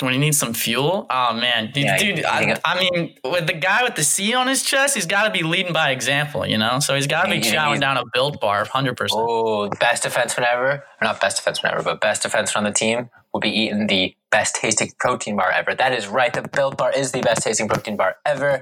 When 0.00 0.12
he 0.12 0.18
needs 0.18 0.38
some 0.38 0.52
fuel? 0.52 1.06
Oh, 1.08 1.32
man. 1.34 1.70
Dude, 1.72 1.84
yeah, 1.84 1.98
dude 1.98 2.24
I, 2.24 2.56
I, 2.64 2.78
mean, 2.78 3.14
with 3.24 3.46
the 3.46 3.54
guy 3.54 3.82
with 3.82 3.94
the 3.94 4.04
C 4.04 4.34
on 4.34 4.46
his 4.48 4.62
chest, 4.62 4.94
he's 4.94 5.06
got 5.06 5.24
to 5.24 5.30
be 5.30 5.42
leading 5.42 5.72
by 5.72 5.90
example, 5.90 6.46
you 6.46 6.58
know? 6.58 6.80
So 6.80 6.94
he's 6.94 7.06
got 7.06 7.24
to 7.24 7.30
be 7.30 7.40
chowing 7.40 7.80
down 7.80 7.96
a 7.96 8.04
built 8.12 8.40
bar, 8.40 8.64
100%. 8.64 9.08
Oh, 9.12 9.68
best 9.80 10.04
defenseman 10.04 10.46
ever? 10.52 10.72
Or 10.72 10.82
not 11.02 11.20
best 11.20 11.42
defenseman 11.42 11.72
ever, 11.72 11.82
but 11.82 12.00
best 12.00 12.22
defenseman 12.22 12.56
on 12.56 12.64
the 12.64 12.72
team 12.72 13.10
will 13.32 13.40
be 13.40 13.50
eating 13.50 13.86
the 13.86 14.14
best 14.30 14.56
tasting 14.56 14.90
protein 14.98 15.36
bar 15.36 15.50
ever. 15.50 15.74
That 15.74 15.92
is 15.92 16.08
right. 16.08 16.32
The 16.32 16.42
Built 16.42 16.76
Bar 16.76 16.92
is 16.92 17.12
the 17.12 17.20
best 17.20 17.42
tasting 17.42 17.68
protein 17.68 17.96
bar 17.96 18.16
ever. 18.24 18.60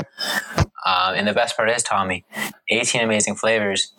Um, 0.84 1.14
and 1.14 1.26
the 1.26 1.32
best 1.32 1.56
part 1.56 1.70
is, 1.70 1.82
Tommy, 1.82 2.24
18 2.68 3.00
amazing 3.02 3.36
flavors 3.36 3.92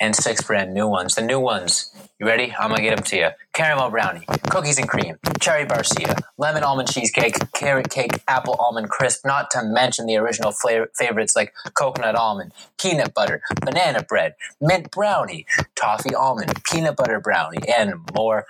and 0.00 0.14
six 0.14 0.42
brand 0.42 0.74
new 0.74 0.86
ones. 0.86 1.14
The 1.14 1.22
new 1.22 1.40
ones, 1.40 1.90
you 2.18 2.26
ready? 2.26 2.54
I'm 2.58 2.68
gonna 2.70 2.82
get 2.82 2.94
them 2.96 3.04
to 3.04 3.16
you. 3.16 3.28
Caramel 3.54 3.90
brownie, 3.90 4.26
cookies 4.50 4.78
and 4.78 4.88
cream, 4.88 5.16
cherry 5.40 5.64
barcia, 5.64 6.18
lemon 6.36 6.62
almond 6.62 6.90
cheesecake, 6.90 7.36
carrot 7.52 7.88
cake, 7.88 8.20
apple 8.28 8.54
almond 8.58 8.90
crisp, 8.90 9.24
not 9.24 9.50
to 9.52 9.62
mention 9.62 10.06
the 10.06 10.16
original 10.16 10.52
flavor- 10.52 10.90
favorites 10.98 11.34
like 11.34 11.54
coconut 11.74 12.14
almond, 12.14 12.52
peanut 12.78 13.14
butter, 13.14 13.40
banana 13.64 14.02
bread, 14.02 14.34
mint 14.60 14.90
brownie, 14.90 15.46
toffee 15.74 16.14
almond, 16.14 16.62
peanut 16.64 16.96
butter 16.96 17.20
brownie, 17.20 17.66
and 17.68 17.94
more. 18.14 18.44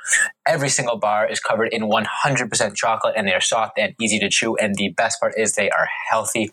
Every 0.47 0.69
single 0.69 0.97
bar 0.97 1.28
is 1.28 1.40
covered 1.40 1.73
in 1.73 1.83
100% 1.88 2.75
chocolate 2.76 3.14
and 3.16 3.26
they 3.26 3.35
are 3.35 3.40
soft 3.40 3.78
and 3.78 3.95
easy 4.00 4.19
to 4.21 4.28
chew. 4.28 4.57
And 4.57 4.76
the 4.76 4.90
best 4.90 5.19
part 5.21 5.35
is 5.37 5.55
they 5.55 5.71
are 5.71 5.88
healthy. 6.11 6.52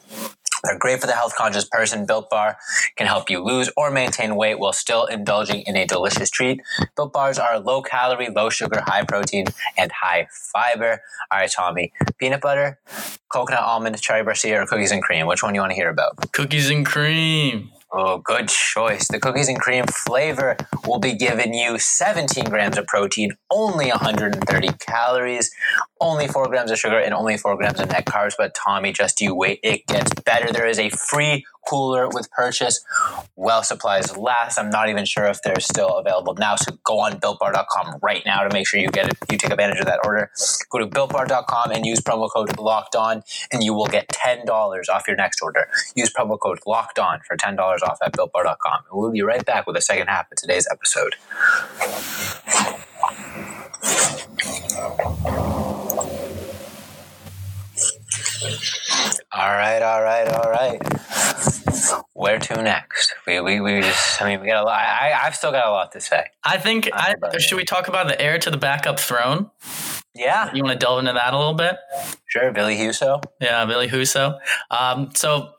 They're 0.64 0.78
great 0.78 1.02
for 1.02 1.08
the 1.08 1.14
health 1.14 1.36
conscious 1.36 1.66
person. 1.66 2.06
Built 2.06 2.30
Bar 2.30 2.58
can 2.96 3.08
help 3.08 3.30
you 3.30 3.44
lose 3.44 3.70
or 3.76 3.92
maintain 3.92 4.36
weight 4.36 4.60
while 4.60 4.72
still 4.72 5.06
indulging 5.06 5.62
in 5.62 5.76
a 5.76 5.86
delicious 5.86 6.30
treat. 6.30 6.62
Built 6.96 7.12
Bars 7.12 7.38
are 7.38 7.60
low 7.60 7.82
calorie, 7.82 8.30
low 8.30 8.50
sugar, 8.50 8.82
high 8.86 9.04
protein, 9.04 9.46
and 9.78 9.92
high 9.92 10.28
fiber. 10.54 11.02
All 11.32 11.40
right, 11.40 11.52
Tommy. 11.52 11.92
Peanut 12.18 12.42
butter, 12.42 12.80
coconut 13.30 13.62
almond, 13.62 14.00
cherry 14.02 14.24
barcia, 14.24 14.62
or 14.62 14.66
cookies 14.66 14.92
and 14.92 15.04
cream? 15.04 15.28
Which 15.28 15.44
one 15.44 15.54
you 15.54 15.62
want 15.62 15.72
to 15.72 15.76
hear 15.76 15.90
about? 15.90 16.32
Cookies 16.32 16.70
and 16.70 16.86
cream. 16.86 17.72
Oh, 17.96 18.18
good 18.18 18.48
choice. 18.48 19.08
The 19.08 19.20
cookies 19.20 19.48
and 19.48 19.60
cream 19.60 19.86
flavor 19.86 20.58
will 20.88 20.98
be 20.98 21.14
giving 21.14 21.54
you 21.54 21.78
17 21.78 22.46
grams 22.46 22.76
of 22.76 22.88
protein, 22.88 23.38
only 23.52 23.90
130 23.90 24.68
calories, 24.80 25.52
only 26.02 26.28
4 26.28 26.48
grams 26.48 26.72
of 26.72 26.80
sugar, 26.80 26.98
and 26.98 27.14
only 27.14 27.38
4 27.38 27.56
grams 27.56 27.80
of 27.80 27.90
net 27.90 28.06
carbs. 28.06 28.34
But 28.36 28.56
Tommy, 28.56 28.94
just 28.94 29.22
you 29.22 29.36
wait, 29.36 29.60
it 29.62 29.86
gets 29.86 30.12
better. 30.26 30.52
There 30.52 30.66
is 30.66 30.80
a 30.80 30.90
free 30.90 31.46
cooler 31.68 32.08
with 32.10 32.30
purchase. 32.32 32.84
Well, 33.36 33.64
supplies 33.64 34.16
last. 34.18 34.58
I'm 34.58 34.70
not 34.70 34.90
even 34.90 35.06
sure 35.06 35.26
if 35.26 35.42
they're 35.42 35.60
still 35.60 35.98
available 35.98 36.36
now. 36.36 36.56
So 36.56 36.78
go 36.84 37.00
on 37.00 37.14
builtbar.com 37.14 38.00
right 38.02 38.24
now 38.26 38.44
to 38.48 38.54
make 38.54 38.68
sure 38.68 38.80
you 38.80 38.90
get 38.90 39.10
it. 39.10 39.18
You 39.32 39.38
take 39.38 39.52
advantage 39.52 39.80
of 39.80 39.86
that 39.86 40.00
order. 40.06 40.32
Go 40.70 40.80
to 40.80 40.88
builtbar.com 40.88 41.72
and 41.72 41.86
use 41.86 42.00
promo 42.00 42.30
code 42.32 42.58
locked 42.60 42.96
on, 42.96 43.24
and 43.52 43.64
you 43.64 43.74
will 43.74 43.88
get 43.88 44.08
$10 44.10 44.48
off 44.90 45.08
your 45.08 45.18
next 45.18 45.42
order. 45.42 45.68
Use 45.96 46.12
promo 46.14 46.40
code 46.40 46.60
locked 46.66 47.00
on 47.00 47.20
for 47.28 47.38
$10 47.38 47.58
off 47.84 47.98
at 48.04 48.14
builtbar.com. 48.14 48.84
And 48.90 49.00
we'll 49.00 49.12
be 49.12 49.22
right 49.22 49.46
back 49.46 49.66
with 49.68 49.76
the 49.76 49.82
second 49.82 50.08
half 50.08 50.32
of 50.32 50.38
today's 50.38 50.68
episode. 50.72 51.16
All 59.32 59.50
right, 59.50 59.82
all 59.82 60.02
right, 60.04 60.28
all 60.28 60.50
right. 60.52 60.82
Where 62.14 62.40
to 62.40 62.62
next? 62.62 63.14
We, 63.28 63.40
we, 63.42 63.60
we 63.60 63.82
just, 63.82 64.22
I 64.22 64.26
mean, 64.30 64.42
we 64.42 64.48
got 64.48 64.64
a 64.64 64.66
lot. 64.66 64.80
I, 64.80 65.14
I've 65.24 65.36
still 65.36 65.52
got 65.52 65.66
a 65.68 65.72
lot 65.72 65.92
to 65.94 66.02
say. 66.02 66.26
I 66.44 66.58
think. 66.58 66.90
I, 66.94 67.16
should 67.40 67.58
we 67.58 67.66
talk 67.66 67.88
about 67.88 68.08
the 68.08 68.20
heir 68.22 68.38
to 68.40 68.52
the 68.52 68.58
backup 68.58 69.00
throne? 69.00 69.50
Yeah, 70.16 70.54
You 70.54 70.64
want 70.64 70.80
to 70.80 70.86
delve 70.86 71.00
into 71.00 71.14
that 71.14 71.34
a 71.34 71.38
little 71.38 71.56
bit? 71.56 71.76
sure. 72.28 72.52
Billy 72.52 72.78
Husso. 72.78 73.24
Yeah, 73.42 73.66
Billy 73.66 73.88
Husso. 73.88 74.38
Um, 74.70 75.10
so 75.16 75.54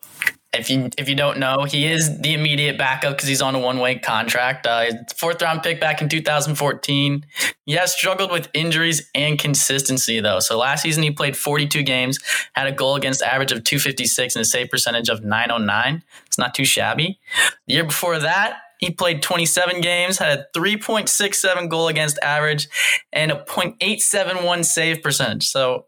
if 0.55 0.71
you 0.71 0.91
if 0.97 1.09
you 1.09 1.15
don't 1.15 1.39
know, 1.39 1.65
he 1.65 1.87
is 1.87 2.21
the 2.21 2.35
immediate 2.35 2.79
backup 2.79 3.17
because 3.17 3.29
he's 3.29 3.43
on 3.43 3.55
a 3.55 3.59
one 3.59 3.79
way 3.79 3.99
contract. 3.99 4.67
Uh, 4.67 4.87
fourth 5.17 5.43
round 5.43 5.63
pick 5.63 5.81
back 5.81 6.01
in 6.01 6.09
2014. 6.09 7.27
He 7.67 7.73
has 7.73 7.93
struggled 7.93 8.31
with 8.31 8.49
injuries 8.55 9.11
and 9.15 9.39
consistency 9.39 10.21
though. 10.21 10.41
So 10.41 10.59
last 10.59 10.83
season 10.83 11.03
he 11.03 11.11
played 11.11 11.37
42 11.37 11.83
games, 11.83 12.19
had 12.55 12.67
a 12.67 12.73
goal 12.73 12.97
against 12.97 13.23
average 13.23 13.53
of 13.53 13.65
256 13.65 14.37
and 14.37 14.43
a 14.43 14.45
save 14.45 14.71
percentage 14.71 15.09
of 15.09 15.25
909. 15.25 16.03
It's 16.27 16.39
not 16.39 16.55
too 16.55 16.65
shabby. 16.65 17.19
The 17.67 17.75
year 17.75 17.85
before 17.85 18.19
that. 18.19 18.61
He 18.79 18.91
played 18.91 19.23
27 19.23 19.81
games, 19.81 20.19
had 20.19 20.39
a 20.39 20.47
3.67 20.59 21.71
goal 21.71 21.89
against 21.89 22.19
average, 22.19 22.69
and 23.13 23.31
a 23.33 23.37
.871 23.49 24.65
save 24.65 25.01
percentage. 25.01 25.47
So, 25.47 25.87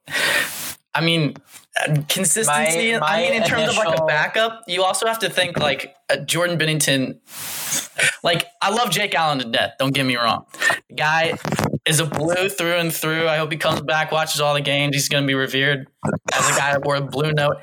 I 0.97 1.03
mean, 1.03 1.37
consistency. 2.09 2.93
My- 2.93 2.99
my 2.99 3.07
I 3.07 3.21
mean, 3.21 3.35
in 3.35 3.43
terms 3.45 3.69
of 3.69 3.77
like 3.77 3.99
a 3.99 4.05
backup, 4.07 4.65
you 4.67 4.83
also 4.83 5.07
have 5.07 5.19
to 5.21 5.29
think 5.31 5.59
like 5.59 5.95
uh, 6.09 6.17
Jordan 6.17 6.59
Binnington. 6.59 7.19
Like, 8.23 8.47
I 8.61 8.71
love 8.71 8.91
Jake 8.91 9.15
Allen 9.15 9.39
to 9.39 9.45
death. 9.45 9.75
Don't 9.79 9.95
get 9.95 10.05
me 10.05 10.17
wrong. 10.17 10.47
The 10.89 10.95
guy 10.97 11.39
is 11.87 12.01
a 12.01 12.07
blue 12.07 12.49
through 12.49 12.77
and 12.77 12.93
through. 12.93 13.29
I 13.29 13.37
hope 13.37 13.53
he 13.53 13.59
comes 13.59 13.81
back, 13.83 14.11
watches 14.11 14.41
all 14.41 14.55
the 14.55 14.61
games. 14.61 14.95
He's 14.97 15.09
going 15.09 15.25
to 15.25 15.27
be 15.27 15.35
revered 15.35 15.87
as 16.33 16.49
a 16.49 16.59
guy 16.59 16.73
that 16.73 16.85
wore 16.85 16.97
a 16.97 17.01
blue 17.01 17.33
note 17.33 17.57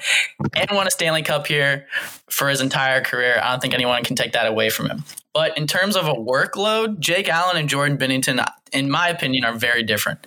and 0.56 0.70
won 0.72 0.88
a 0.88 0.92
Stanley 0.92 1.22
Cup 1.22 1.48
here 1.48 1.88
for 2.30 2.50
his 2.50 2.62
entire 2.62 3.02
career. 3.02 3.40
I 3.44 3.52
don't 3.52 3.62
think 3.62 3.74
anyone 3.74 4.04
can 4.04 4.16
take 4.16 4.32
that 4.34 4.48
away 4.48 4.70
from 4.70 4.88
him. 4.88 5.04
But 5.34 5.58
in 5.58 5.68
terms 5.68 5.96
of 5.96 6.08
a 6.08 6.13
workload, 6.13 7.00
Jake 7.00 7.28
Allen 7.28 7.58
and 7.58 7.68
Jordan 7.68 7.98
Binnington, 7.98 8.46
in 8.72 8.90
my 8.90 9.10
opinion, 9.10 9.44
are 9.44 9.54
very 9.56 9.84
different. 9.84 10.25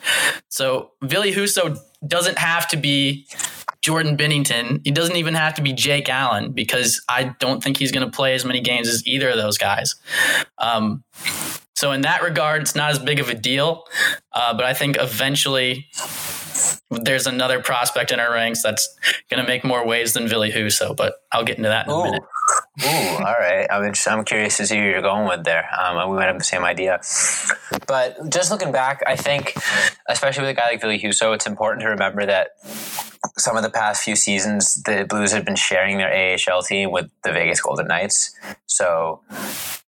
So 0.48 0.90
Billy 1.06 1.32
Husso 1.32 1.78
doesn't 2.08 2.38
have 2.38 2.68
to 2.68 2.76
be 2.76 3.26
Jordan 3.82 4.16
Binnington. 4.16 4.80
He 4.84 4.90
doesn't 4.90 5.16
even 5.16 5.34
have 5.34 5.54
to 5.54 5.62
be 5.62 5.72
Jake 5.72 6.08
Allen 6.08 6.52
because 6.52 7.00
I 7.08 7.34
don't 7.38 7.62
think 7.62 7.76
he's 7.76 7.92
going 7.92 8.04
to 8.04 8.14
play 8.14 8.34
as 8.34 8.44
many 8.44 8.60
games 8.60 8.88
as 8.88 9.06
either 9.06 9.28
of 9.28 9.36
those 9.36 9.58
guys. 9.58 9.94
Um, 10.58 11.04
so 11.74 11.92
in 11.92 12.00
that 12.00 12.22
regard, 12.22 12.62
it's 12.62 12.74
not 12.74 12.90
as 12.90 12.98
big 12.98 13.20
of 13.20 13.28
a 13.28 13.34
deal. 13.34 13.84
Uh, 14.32 14.54
but 14.54 14.64
I 14.64 14.74
think 14.74 14.96
eventually 14.98 15.86
there's 16.90 17.26
another 17.26 17.60
prospect 17.60 18.10
in 18.12 18.18
our 18.18 18.32
ranks 18.32 18.62
that's 18.62 18.88
going 19.30 19.42
to 19.42 19.46
make 19.46 19.62
more 19.62 19.86
waves 19.86 20.14
than 20.14 20.28
Billy 20.28 20.50
Husso. 20.50 20.96
But 20.96 21.14
I'll 21.30 21.44
get 21.44 21.58
into 21.58 21.68
that 21.68 21.86
in 21.86 21.92
a 21.92 21.96
minute. 22.04 22.22
Ooh, 22.84 23.24
all 23.24 23.36
right. 23.38 23.66
I'm, 23.70 23.92
just, 23.92 24.06
I'm 24.06 24.24
curious 24.24 24.58
to 24.58 24.66
see 24.66 24.76
who 24.76 24.82
you're 24.82 25.00
going 25.00 25.26
with 25.26 25.44
there. 25.44 25.68
Um, 25.78 26.10
we 26.10 26.16
might 26.16 26.26
have 26.26 26.38
the 26.38 26.44
same 26.44 26.62
idea. 26.62 27.00
But 27.86 28.28
just 28.28 28.50
looking 28.50 28.70
back, 28.70 29.02
I 29.06 29.16
think, 29.16 29.54
especially 30.08 30.42
with 30.42 30.50
a 30.50 30.54
guy 30.54 30.70
like 30.70 30.80
Billy 30.82 30.98
Husso, 30.98 31.34
it's 31.34 31.46
important 31.46 31.82
to 31.82 31.88
remember 31.88 32.26
that 32.26 32.50
some 33.38 33.56
of 33.56 33.62
the 33.62 33.70
past 33.70 34.02
few 34.02 34.14
seasons, 34.14 34.82
the 34.82 35.06
Blues 35.08 35.32
had 35.32 35.44
been 35.44 35.56
sharing 35.56 35.96
their 35.96 36.12
AHL 36.12 36.62
team 36.62 36.90
with 36.90 37.10
the 37.24 37.32
Vegas 37.32 37.60
Golden 37.60 37.86
Knights. 37.86 38.34
So 38.66 39.22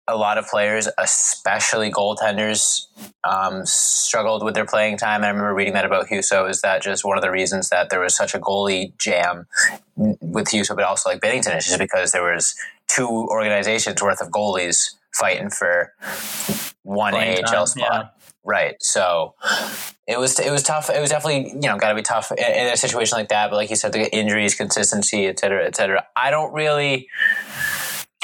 a 0.08 0.16
lot 0.16 0.38
of 0.38 0.46
players, 0.46 0.88
especially 0.96 1.90
goaltenders, 1.90 2.86
um, 3.22 3.66
struggled 3.66 4.42
with 4.42 4.54
their 4.54 4.64
playing 4.64 4.96
time. 4.96 5.16
And 5.16 5.26
I 5.26 5.28
remember 5.28 5.52
reading 5.52 5.74
that 5.74 5.84
about 5.84 6.08
Husso. 6.08 6.48
Is 6.48 6.62
that 6.62 6.82
just 6.82 7.04
one 7.04 7.18
of 7.18 7.22
the 7.22 7.30
reasons 7.30 7.68
that 7.68 7.90
there 7.90 8.00
was 8.00 8.16
such 8.16 8.34
a 8.34 8.38
goalie 8.38 8.96
jam 8.96 9.46
with 9.96 10.48
Husso, 10.48 10.74
but 10.74 10.84
also 10.84 11.10
like 11.10 11.20
Binnington? 11.20 11.54
It's 11.54 11.66
just 11.66 11.78
because 11.78 12.12
there 12.12 12.22
was 12.22 12.54
two 12.88 13.08
organizations 13.08 14.02
worth 14.02 14.20
of 14.20 14.28
goalies 14.30 14.94
fighting 15.14 15.50
for 15.50 15.92
one 16.82 17.12
Playing 17.12 17.44
AHL 17.44 17.50
time, 17.52 17.66
spot. 17.66 17.88
yeah. 17.90 18.08
Right. 18.44 18.76
So 18.80 19.34
it 20.06 20.18
was 20.18 20.38
it 20.40 20.50
was 20.50 20.62
tough. 20.62 20.88
It 20.88 21.00
was 21.00 21.10
definitely 21.10 21.50
you 21.50 21.68
know 21.68 21.76
got 21.76 21.90
to 21.90 21.94
be 21.94 22.02
tough 22.02 22.32
in, 22.32 22.38
in 22.38 22.72
a 22.72 22.76
situation 22.76 23.18
like 23.18 23.28
that. 23.28 23.50
But 23.50 23.56
like 23.56 23.68
you 23.70 23.76
said, 23.76 23.92
the 23.92 24.14
injuries, 24.14 24.54
consistency, 24.54 25.26
et 25.26 25.38
cetera, 25.38 25.66
et 25.66 25.76
cetera. 25.76 26.06
I 26.16 26.30
don't 26.30 26.52
really. 26.54 27.08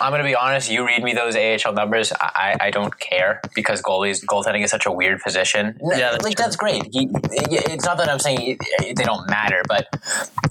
I'm 0.00 0.10
going 0.10 0.22
to 0.22 0.28
be 0.28 0.34
honest. 0.34 0.68
You 0.70 0.84
read 0.84 1.04
me 1.04 1.12
those 1.12 1.36
AHL 1.36 1.72
numbers. 1.72 2.12
I, 2.20 2.56
I 2.60 2.70
don't 2.72 2.98
care 2.98 3.40
because 3.54 3.80
goalies 3.80 4.24
goaltending 4.24 4.64
is 4.64 4.70
such 4.70 4.86
a 4.86 4.90
weird 4.92 5.20
position. 5.20 5.78
Yeah, 5.82 6.10
that's 6.10 6.24
like 6.24 6.36
true. 6.36 6.44
that's 6.44 6.56
great. 6.56 6.82
He, 6.90 7.08
it's 7.30 7.84
not 7.84 7.98
that 7.98 8.08
I'm 8.08 8.18
saying 8.18 8.58
they 8.80 9.04
don't 9.04 9.28
matter, 9.30 9.62
but 9.68 9.86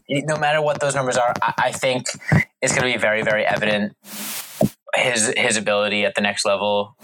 no 0.07 0.37
matter 0.37 0.61
what 0.61 0.79
those 0.79 0.95
numbers 0.95 1.17
are, 1.17 1.33
I, 1.41 1.53
I 1.57 1.71
think 1.73 2.05
it's 2.63 2.73
going 2.73 2.91
to 2.91 2.97
be 2.97 2.99
very 2.99 3.21
very 3.21 3.45
evident 3.45 3.95
his 4.95 5.33
his 5.37 5.57
ability 5.57 6.05
at 6.05 6.15
the 6.15 6.21
next 6.21 6.45
level 6.45 6.95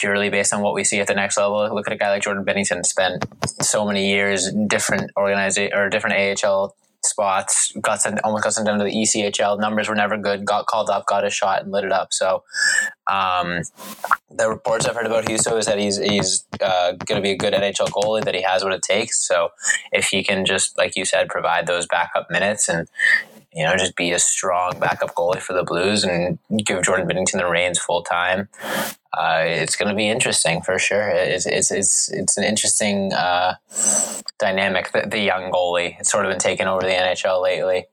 purely 0.00 0.28
based 0.30 0.52
on 0.52 0.60
what 0.60 0.74
we 0.74 0.84
see 0.84 1.00
at 1.00 1.06
the 1.06 1.14
next 1.14 1.38
level. 1.38 1.74
Look 1.74 1.86
at 1.86 1.92
a 1.92 1.96
guy 1.96 2.10
like 2.10 2.22
Jordan 2.22 2.44
Binnington 2.44 2.84
spent 2.84 3.24
so 3.62 3.86
many 3.86 4.10
years 4.10 4.46
in 4.46 4.68
different 4.68 5.10
organization 5.16 5.76
or 5.76 5.88
different 5.88 6.44
AHL 6.44 6.74
spots, 7.02 7.72
got 7.80 8.00
sent 8.00 8.20
almost 8.24 8.44
got 8.44 8.52
sent 8.52 8.66
down 8.66 8.78
to 8.78 8.84
the 8.84 8.90
ECHL. 8.90 9.58
Numbers 9.58 9.88
were 9.88 9.94
never 9.94 10.16
good. 10.16 10.44
Got 10.44 10.66
called 10.66 10.90
up, 10.90 11.06
got 11.06 11.24
a 11.24 11.30
shot, 11.30 11.62
and 11.62 11.72
lit 11.72 11.84
it 11.84 11.92
up. 11.92 12.12
So, 12.12 12.42
um, 13.06 13.62
the 14.30 14.48
reports 14.48 14.86
I've 14.86 14.96
heard 14.96 15.06
about 15.06 15.24
Husso 15.24 15.58
is 15.58 15.66
that 15.66 15.78
he's 15.78 15.96
he's 15.96 16.44
uh, 16.60 16.92
going 16.92 17.20
to 17.20 17.22
be 17.22 17.30
a 17.30 17.36
good 17.36 17.54
NHL 17.54 17.88
goalie. 17.90 18.24
That 18.24 18.34
he 18.34 18.42
has 18.42 18.64
what 18.64 18.72
it 18.72 18.82
takes. 18.82 19.26
So, 19.26 19.50
if 19.92 20.08
he 20.08 20.22
can 20.22 20.44
just 20.44 20.76
like 20.76 20.96
you 20.96 21.04
said, 21.04 21.28
provide 21.28 21.66
those 21.66 21.86
backup 21.86 22.30
minutes 22.30 22.68
and 22.68 22.88
you 23.56 23.64
know, 23.64 23.74
just 23.74 23.96
be 23.96 24.12
a 24.12 24.18
strong 24.18 24.78
backup 24.78 25.14
goalie 25.14 25.40
for 25.40 25.54
the 25.54 25.64
Blues 25.64 26.04
and 26.04 26.38
give 26.62 26.82
Jordan 26.82 27.08
Binnington 27.08 27.38
the 27.38 27.46
reins 27.46 27.78
full 27.78 28.02
time. 28.02 28.50
Uh, 29.16 29.44
it's 29.46 29.76
going 29.76 29.88
to 29.88 29.94
be 29.94 30.08
interesting 30.08 30.60
for 30.60 30.78
sure. 30.78 31.08
It's 31.08 31.46
it's 31.46 31.70
it's, 31.70 32.12
it's 32.12 32.36
an 32.36 32.44
interesting 32.44 33.14
uh, 33.14 33.54
dynamic. 34.38 34.92
The, 34.92 35.06
the 35.08 35.20
young 35.20 35.50
goalie, 35.50 35.98
it's 35.98 36.10
sort 36.10 36.26
of 36.26 36.30
been 36.30 36.38
taking 36.38 36.66
over 36.66 36.82
the 36.82 36.92
NHL 36.92 37.42
lately. 37.42 37.86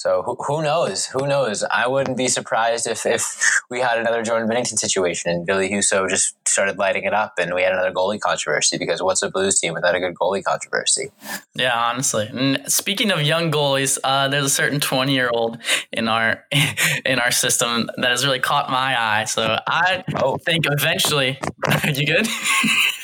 So 0.00 0.22
who, 0.22 0.34
who 0.46 0.62
knows? 0.62 1.04
Who 1.08 1.26
knows? 1.26 1.62
I 1.62 1.86
wouldn't 1.86 2.16
be 2.16 2.28
surprised 2.28 2.86
if, 2.86 3.04
if 3.04 3.60
we 3.68 3.80
had 3.80 3.98
another 3.98 4.22
Jordan 4.22 4.48
Binnington 4.48 4.78
situation 4.78 5.30
and 5.30 5.44
Billy 5.44 5.68
Husso 5.68 6.08
just 6.08 6.34
started 6.48 6.78
lighting 6.78 7.04
it 7.04 7.12
up 7.12 7.34
and 7.38 7.52
we 7.52 7.60
had 7.60 7.74
another 7.74 7.92
goalie 7.92 8.18
controversy 8.18 8.78
because 8.78 9.02
what's 9.02 9.22
a 9.22 9.30
Blues 9.30 9.60
team 9.60 9.74
without 9.74 9.94
a 9.94 10.00
good 10.00 10.14
goalie 10.14 10.42
controversy? 10.42 11.12
Yeah, 11.54 11.78
honestly. 11.78 12.30
And 12.32 12.62
speaking 12.66 13.10
of 13.10 13.20
young 13.20 13.52
goalies, 13.52 13.98
uh, 14.02 14.28
there's 14.28 14.46
a 14.46 14.48
certain 14.48 14.80
20 14.80 15.12
year 15.12 15.28
old 15.34 15.58
in 15.92 16.08
our 16.08 16.46
in 17.04 17.18
our 17.18 17.30
system 17.30 17.90
that 17.98 18.10
has 18.10 18.24
really 18.24 18.38
caught 18.38 18.70
my 18.70 18.98
eye. 18.98 19.24
So 19.24 19.58
I 19.66 20.02
oh. 20.16 20.38
think 20.38 20.64
eventually, 20.66 21.38
are 21.66 21.90
you 21.90 22.06
good? 22.06 22.26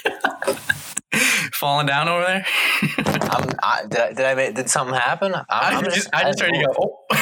Falling 1.56 1.86
down 1.86 2.08
over 2.08 2.22
there? 2.22 2.46
I, 3.62 3.82
did, 3.88 3.98
I, 3.98 4.12
did 4.12 4.26
I 4.26 4.34
make, 4.34 4.54
did 4.54 4.68
something 4.68 4.94
happen? 4.94 5.34
I'm, 5.34 5.44
I, 5.48 5.70
I'm 5.70 5.84
just, 5.84 6.08
I 6.12 6.24
just 6.24 6.40
heard 6.40 6.54
you 6.54 6.66
go. 6.66 6.74
Oh. 6.78 7.16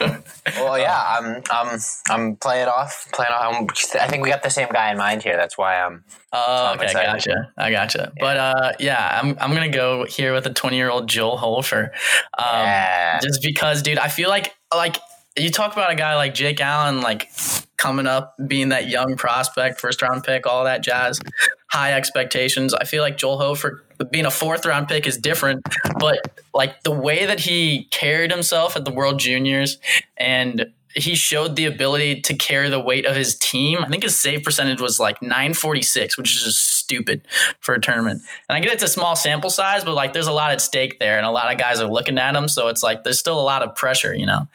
well, 0.56 0.78
yeah, 0.78 1.18
I'm 1.18 1.42
I'm 1.50 1.78
I'm 2.10 2.36
playing 2.36 2.62
it 2.62 2.68
off, 2.68 3.08
playing 3.12 3.32
off. 3.32 3.54
I'm, 3.54 3.66
i 4.00 4.08
think 4.08 4.22
we 4.22 4.28
got 4.28 4.42
the 4.42 4.50
same 4.50 4.68
guy 4.72 4.90
in 4.90 4.98
mind 4.98 5.22
here. 5.22 5.36
That's 5.36 5.56
why 5.56 5.80
I'm. 5.80 6.04
Oh, 6.32 6.72
okay, 6.74 6.84
excited. 6.84 7.06
gotcha. 7.06 7.52
I 7.56 7.70
gotcha. 7.70 8.12
Yeah. 8.16 8.20
But 8.20 8.36
uh, 8.36 8.72
yeah, 8.80 9.20
I'm 9.22 9.36
I'm 9.40 9.54
gonna 9.54 9.68
go 9.68 10.04
here 10.04 10.32
with 10.32 10.46
a 10.46 10.52
20 10.52 10.76
year 10.76 10.90
old 10.90 11.08
Joel 11.08 11.36
Hofer, 11.36 11.92
um, 12.36 12.44
yeah. 12.46 13.20
just 13.20 13.42
because, 13.42 13.82
dude. 13.82 13.98
I 13.98 14.08
feel 14.08 14.28
like 14.28 14.54
like 14.74 14.96
you 15.36 15.50
talk 15.50 15.72
about 15.72 15.92
a 15.92 15.96
guy 15.96 16.16
like 16.16 16.34
Jake 16.34 16.60
Allen, 16.60 17.00
like 17.00 17.30
coming 17.76 18.06
up, 18.06 18.34
being 18.46 18.70
that 18.70 18.88
young 18.88 19.16
prospect, 19.16 19.80
first 19.80 20.00
round 20.00 20.24
pick, 20.24 20.46
all 20.46 20.64
that 20.64 20.82
jazz, 20.82 21.20
high 21.66 21.92
expectations. 21.92 22.72
I 22.72 22.84
feel 22.84 23.02
like 23.02 23.16
Joel 23.16 23.38
Hofer 23.38 23.84
being 24.10 24.26
a 24.26 24.30
fourth 24.30 24.64
round 24.64 24.88
pick 24.88 25.06
is 25.06 25.18
different, 25.18 25.62
but 25.98 26.18
like 26.52 26.82
the 26.82 26.92
way 26.92 27.26
that 27.26 27.40
he 27.40 27.84
carried 27.90 28.30
himself 28.30 28.76
at 28.76 28.84
the 28.84 28.92
World 28.92 29.18
Juniors 29.18 29.78
and 30.16 30.72
he 30.94 31.14
showed 31.14 31.56
the 31.56 31.64
ability 31.64 32.20
to 32.22 32.34
carry 32.34 32.68
the 32.68 32.80
weight 32.80 33.06
of 33.06 33.16
his 33.16 33.36
team. 33.36 33.78
I 33.84 33.88
think 33.88 34.04
his 34.04 34.18
save 34.18 34.44
percentage 34.44 34.80
was 34.80 35.00
like 35.00 35.20
946, 35.20 36.16
which 36.16 36.34
is 36.34 36.44
just 36.44 36.78
stupid 36.78 37.22
for 37.60 37.74
a 37.74 37.80
tournament. 37.80 38.22
And 38.48 38.56
I 38.56 38.60
get 38.60 38.72
it's 38.72 38.82
a 38.82 38.88
small 38.88 39.16
sample 39.16 39.50
size, 39.50 39.84
but 39.84 39.94
like 39.94 40.12
there's 40.12 40.26
a 40.26 40.32
lot 40.32 40.52
at 40.52 40.60
stake 40.60 40.98
there, 41.00 41.16
and 41.16 41.26
a 41.26 41.30
lot 41.30 41.52
of 41.52 41.58
guys 41.58 41.80
are 41.80 41.90
looking 41.90 42.18
at 42.18 42.36
him. 42.36 42.48
So 42.48 42.68
it's 42.68 42.82
like 42.82 43.02
there's 43.02 43.18
still 43.18 43.40
a 43.40 43.42
lot 43.42 43.62
of 43.62 43.74
pressure, 43.74 44.14
you 44.14 44.26
know. 44.26 44.46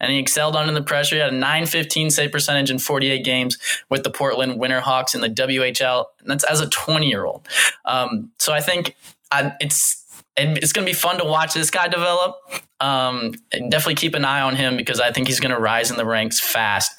And 0.00 0.12
he 0.12 0.18
excelled 0.18 0.54
under 0.54 0.72
the 0.72 0.82
pressure. 0.82 1.16
He 1.16 1.20
had 1.20 1.32
a 1.32 1.36
915 1.36 2.10
save 2.10 2.30
percentage 2.30 2.70
in 2.70 2.78
48 2.78 3.24
games 3.24 3.58
with 3.88 4.04
the 4.04 4.10
Portland 4.10 4.60
Winterhawks 4.60 5.14
in 5.14 5.20
the 5.20 5.30
WHL. 5.30 6.06
And 6.20 6.30
that's 6.30 6.44
as 6.44 6.60
a 6.60 6.68
20 6.68 7.08
year 7.08 7.24
old. 7.24 7.46
Um, 7.84 8.30
so 8.38 8.52
I 8.52 8.60
think 8.60 8.94
I, 9.32 9.52
it's 9.60 9.97
and 10.38 10.58
it's 10.58 10.72
going 10.72 10.86
to 10.86 10.90
be 10.90 10.94
fun 10.94 11.18
to 11.18 11.24
watch 11.24 11.54
this 11.54 11.70
guy 11.70 11.88
develop. 11.88 12.36
Um, 12.80 13.34
definitely 13.50 13.96
keep 13.96 14.14
an 14.14 14.24
eye 14.24 14.40
on 14.40 14.54
him 14.54 14.76
because 14.76 15.00
I 15.00 15.10
think 15.10 15.26
he's 15.26 15.40
going 15.40 15.54
to 15.54 15.60
rise 15.60 15.90
in 15.90 15.96
the 15.96 16.06
ranks 16.06 16.38
fast 16.38 16.92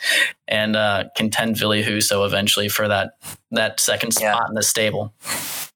and 0.48 0.76
uh, 0.76 1.06
contend 1.16 1.58
Billy 1.58 1.84
Husso 1.84 2.26
eventually 2.26 2.68
for 2.68 2.88
that 2.88 3.12
that 3.52 3.80
second 3.80 4.12
spot 4.12 4.42
yeah. 4.44 4.48
in 4.50 4.56
the 4.56 4.64
stable. 4.64 5.14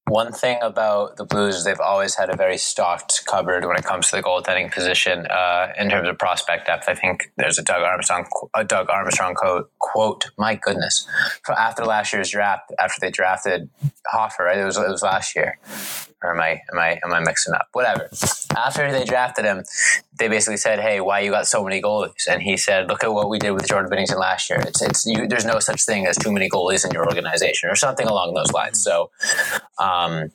One 0.10 0.34
thing 0.34 0.60
about 0.62 1.16
the 1.16 1.24
Blues 1.24 1.56
is 1.56 1.64
they've 1.64 1.80
always 1.80 2.16
had 2.16 2.30
a 2.30 2.36
very 2.36 2.58
stocked 2.58 3.26
cupboard 3.26 3.66
when 3.66 3.78
it 3.78 3.86
comes 3.86 4.10
to 4.10 4.18
the 4.18 4.22
goaltending 4.22 4.70
position 4.70 5.26
uh, 5.28 5.72
in 5.80 5.90
terms 5.90 6.10
of 6.10 6.20
prospect 6.20 6.68
depth. 6.68 6.90
I 6.90 6.94
think 6.94 7.32
there's 7.38 7.58
a 7.58 7.64
Doug 7.64 7.82
Armstrong 7.82 8.26
a 8.54 8.66
Doug 8.66 8.90
Armstrong 8.90 9.34
quote. 9.36 9.72
quote 9.80 10.26
my 10.38 10.56
goodness, 10.56 11.08
after 11.58 11.86
last 11.86 12.12
year's 12.12 12.32
draft, 12.32 12.74
after 12.78 13.00
they 13.00 13.10
drafted 13.10 13.70
Hofer, 14.12 14.44
right? 14.44 14.58
It 14.58 14.66
was 14.66 14.78
it 14.78 14.90
was 14.90 15.02
last 15.02 15.36
year 15.38 15.58
or 16.24 16.34
am 16.34 16.42
I 16.42 16.62
am 16.72 16.80
I 16.80 17.00
am 17.04 17.14
I 17.14 17.20
mixing 17.20 17.54
up? 17.54 17.68
Whatever. 17.74 18.10
After 18.56 18.92
they 18.92 19.04
drafted 19.04 19.46
him, 19.46 19.64
they 20.18 20.28
basically 20.28 20.58
said, 20.58 20.80
"Hey, 20.80 21.02
why 21.02 21.20
you 21.20 21.32
got 21.32 21.48
so 21.48 21.64
many 21.64 21.82
goalies?" 21.82 22.28
And 22.30 22.42
he 22.42 22.58
said, 22.58 22.88
"Look 22.88 23.04
at 23.04 23.14
what 23.14 23.30
we 23.30 23.40
did 23.40 23.52
with 23.52 23.68
Jordan 23.68 23.92
Binnington 23.92 24.20
last 24.20 24.50
year. 24.50 24.60
It's 24.62 24.82
it's 24.82 25.06
you, 25.06 25.28
there's 25.28 25.46
no 25.46 25.60
such 25.60 25.84
thing 25.84 26.08
as 26.08 26.18
too 26.18 26.32
many 26.32 26.50
goalies 26.50 26.86
in 26.86 26.92
your 26.92 27.06
organization, 27.06 27.70
or 27.70 27.76
something 27.76 28.08
along 28.08 28.34
those 28.34 28.52
lines." 28.52 28.82
So, 28.82 29.12
um, 29.80 30.32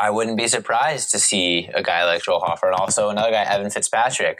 I 0.00 0.08
wouldn't 0.08 0.38
be 0.38 0.48
surprised 0.48 1.10
to 1.10 1.18
see 1.18 1.68
a 1.74 1.82
guy 1.82 2.06
like 2.06 2.22
Joel 2.22 2.40
Hofer 2.40 2.68
and 2.68 2.74
also 2.74 3.10
another 3.10 3.30
guy, 3.30 3.42
Evan 3.42 3.70
Fitzpatrick, 3.70 4.38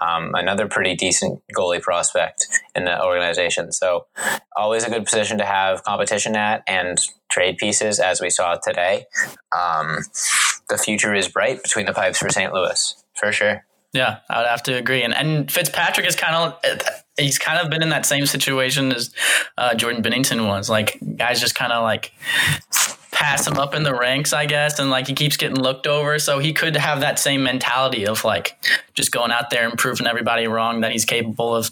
um, 0.00 0.32
another 0.34 0.66
pretty 0.66 0.96
decent 0.96 1.40
goalie 1.56 1.80
prospect 1.80 2.48
in 2.74 2.86
the 2.86 3.00
organization. 3.00 3.70
So, 3.70 4.06
always 4.56 4.82
a 4.82 4.90
good 4.90 5.04
position 5.04 5.38
to 5.38 5.44
have 5.44 5.84
competition 5.84 6.34
at 6.34 6.64
and 6.66 7.00
trade 7.30 7.56
pieces, 7.56 8.00
as 8.00 8.20
we 8.20 8.30
saw 8.30 8.56
today. 8.56 9.04
Um, 9.56 9.98
the 10.68 10.76
future 10.76 11.14
is 11.14 11.28
bright 11.28 11.62
between 11.62 11.86
the 11.86 11.92
pipes 11.92 12.18
for 12.18 12.28
St. 12.28 12.52
Louis, 12.52 13.04
for 13.14 13.30
sure. 13.30 13.64
Yeah, 13.92 14.18
I 14.28 14.38
would 14.38 14.48
have 14.48 14.62
to 14.64 14.74
agree. 14.74 15.02
And 15.02 15.14
and 15.14 15.50
Fitzpatrick 15.50 16.06
is 16.06 16.16
kind 16.16 16.34
of 16.34 16.60
he's 17.16 17.38
kind 17.38 17.60
of 17.60 17.70
been 17.70 17.82
in 17.82 17.90
that 17.90 18.04
same 18.04 18.26
situation 18.26 18.92
as 18.92 19.14
uh, 19.56 19.74
Jordan 19.74 20.02
Binnington 20.02 20.46
was. 20.46 20.68
Like 20.68 20.98
guys 21.16 21.40
just 21.40 21.54
kind 21.54 21.72
of 21.72 21.82
like 21.82 22.12
pass 23.16 23.46
him 23.46 23.58
up 23.58 23.74
in 23.74 23.82
the 23.82 23.94
ranks, 23.94 24.34
I 24.34 24.44
guess, 24.44 24.78
and 24.78 24.90
like 24.90 25.06
he 25.06 25.14
keeps 25.14 25.38
getting 25.38 25.58
looked 25.58 25.86
over. 25.86 26.18
So 26.18 26.38
he 26.38 26.52
could 26.52 26.76
have 26.76 27.00
that 27.00 27.18
same 27.18 27.42
mentality 27.42 28.06
of 28.06 28.22
like 28.24 28.58
just 28.92 29.10
going 29.10 29.32
out 29.32 29.48
there 29.48 29.66
and 29.66 29.78
proving 29.78 30.06
everybody 30.06 30.46
wrong 30.46 30.82
that 30.82 30.92
he's 30.92 31.06
capable 31.06 31.56
of 31.56 31.70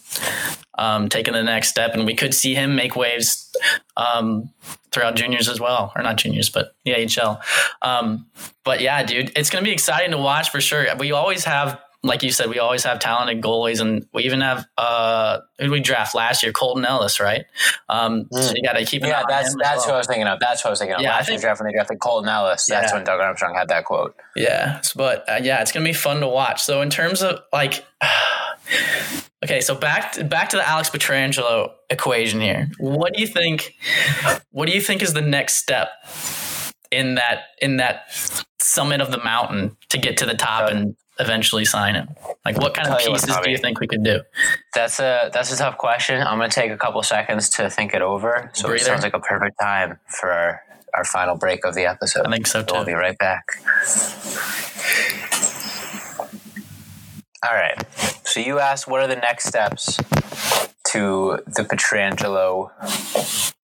um, 0.79 1.11
taking 1.11 1.35
the 1.35 1.43
next 1.43 1.69
step. 1.69 1.93
And 1.93 2.07
we 2.07 2.15
could 2.15 2.33
see 2.33 2.55
him 2.55 2.75
make 2.75 2.97
waves 2.97 3.55
um, 3.99 4.49
throughout 4.91 5.17
juniors 5.17 5.51
as 5.51 5.61
well, 5.61 5.93
or 5.95 6.03
not 6.03 6.17
juniors, 6.17 6.49
but 6.49 6.75
the 6.87 6.95
AHL. 6.95 7.43
Um, 7.83 8.25
but 8.65 8.81
yeah, 8.81 9.03
dude, 9.03 9.31
it's 9.37 9.51
gonna 9.51 9.65
be 9.65 9.73
exciting 9.73 10.13
to 10.13 10.19
watch 10.19 10.49
for 10.49 10.63
sure. 10.63 10.87
We 10.99 11.13
always 11.13 11.45
have 11.45 11.79
like 12.05 12.23
you 12.23 12.31
said, 12.31 12.51
we 12.51 12.59
always 12.59 12.85
have 12.85 12.99
talented 12.99 13.43
goalies, 13.43 13.81
and 13.81 14.07
we 14.13 14.25
even 14.25 14.43
have 14.43 14.67
uh, 14.77 15.41
who 15.59 15.65
did 15.65 15.71
we 15.71 15.81
draft 15.81 16.15
last 16.15 16.43
year? 16.43 16.53
Colton 16.53 16.85
Ellis, 16.85 17.19
right? 17.19 17.47
Um, 17.89 18.27
mm. 18.27 18.43
So 18.43 18.53
you 18.55 18.63
got 18.63 18.75
to 18.75 18.85
keep. 18.85 19.03
an 19.03 19.09
Yeah, 19.09 19.23
that's 19.27 19.57
that's 19.57 19.79
well. 19.79 19.87
what 19.87 19.95
I 19.95 19.99
was 19.99 20.07
thinking 20.07 20.27
of. 20.27 20.39
That's 20.39 20.63
what 20.63 20.69
I 20.69 20.73
was 20.73 20.79
thinking 20.79 20.97
of. 20.97 21.01
Yeah, 21.01 21.11
last 21.11 21.23
I 21.23 21.25
think, 21.25 21.41
year 21.41 21.49
draft 21.49 21.61
when 21.61 21.69
they 21.69 21.73
drafted 21.73 22.01
Colton 22.01 22.29
Ellis. 22.29 22.67
That's 22.67 22.93
yeah. 22.93 22.97
when 22.97 23.05
Doug 23.05 23.21
Armstrong 23.21 23.55
had 23.55 23.69
that 23.69 23.87
quote. 23.87 24.15
Yeah, 24.37 24.83
but 24.95 25.29
uh, 25.29 25.41
yeah, 25.43 25.63
it's 25.63 25.73
gonna 25.73 25.85
be 25.85 25.95
fun 25.95 26.21
to 26.21 26.29
watch. 26.29 26.63
So 26.63 26.83
in 26.83 26.91
terms 26.91 27.23
of 27.23 27.41
like. 27.53 27.85
Okay, 29.45 29.61
so 29.61 29.75
back 29.75 30.13
to, 30.13 30.25
back 30.25 30.49
to 30.49 30.57
the 30.57 30.67
Alex 30.67 30.89
Pietrangelo 30.89 31.73
equation 31.91 32.41
here. 32.41 32.71
What 32.79 33.13
do 33.13 33.21
you 33.21 33.27
think? 33.27 33.75
What 34.53 34.67
do 34.67 34.73
you 34.73 34.81
think 34.81 35.03
is 35.03 35.13
the 35.13 35.21
next 35.21 35.57
step 35.57 35.91
in 36.91 37.17
that 37.17 37.41
in 37.61 37.77
that 37.77 38.07
summit 38.59 39.03
of 39.03 39.11
the 39.11 39.23
mountain 39.23 39.77
to 39.91 39.99
get 39.99 40.17
to 40.17 40.27
the 40.27 40.35
top 40.35 40.71
and 40.71 40.97
eventually 41.19 41.65
sign 41.65 41.95
him? 41.95 42.09
Like, 42.45 42.59
what 42.59 42.75
kind 42.75 42.89
of 42.89 42.99
pieces 42.99 43.29
what, 43.29 43.45
do 43.45 43.51
you 43.51 43.59
think 43.59 43.81
we 43.81 43.87
could 43.87 44.03
do? 44.03 44.21
That's 44.75 44.99
a 45.01 45.31
that's 45.33 45.53
a 45.53 45.57
tough 45.57 45.79
question. 45.79 46.21
I'm 46.21 46.39
going 46.39 46.51
to 46.51 46.55
take 46.55 46.71
a 46.71 46.77
couple 46.77 47.03
seconds 47.03 47.49
to 47.51 47.71
think 47.71 47.95
it 47.95 48.03
over. 48.03 48.51
So 48.55 48.69
Breather. 48.69 48.83
it 48.83 48.87
sounds 48.87 49.03
like 49.03 49.15
a 49.15 49.21
perfect 49.21 49.59
time 49.61 49.99
for 50.09 50.31
our, 50.31 50.63
our 50.95 51.05
final 51.05 51.37
break 51.37 51.65
of 51.65 51.75
the 51.75 51.87
episode. 51.87 52.27
I 52.27 52.31
think 52.31 52.47
so 52.47 52.63
too. 52.63 52.75
We'll 52.75 52.85
be 52.85 52.93
right 52.93 53.19
back. 53.19 53.45
All 57.45 57.55
right. 57.55 57.85
So 58.25 58.41
you 58.41 58.59
asked, 58.59 58.89
what 58.89 59.03
are 59.03 59.07
the 59.07 59.17
next 59.17 59.47
steps 59.47 59.99
to 60.89 61.39
the 61.47 61.63
Pietrangelo 61.63 62.71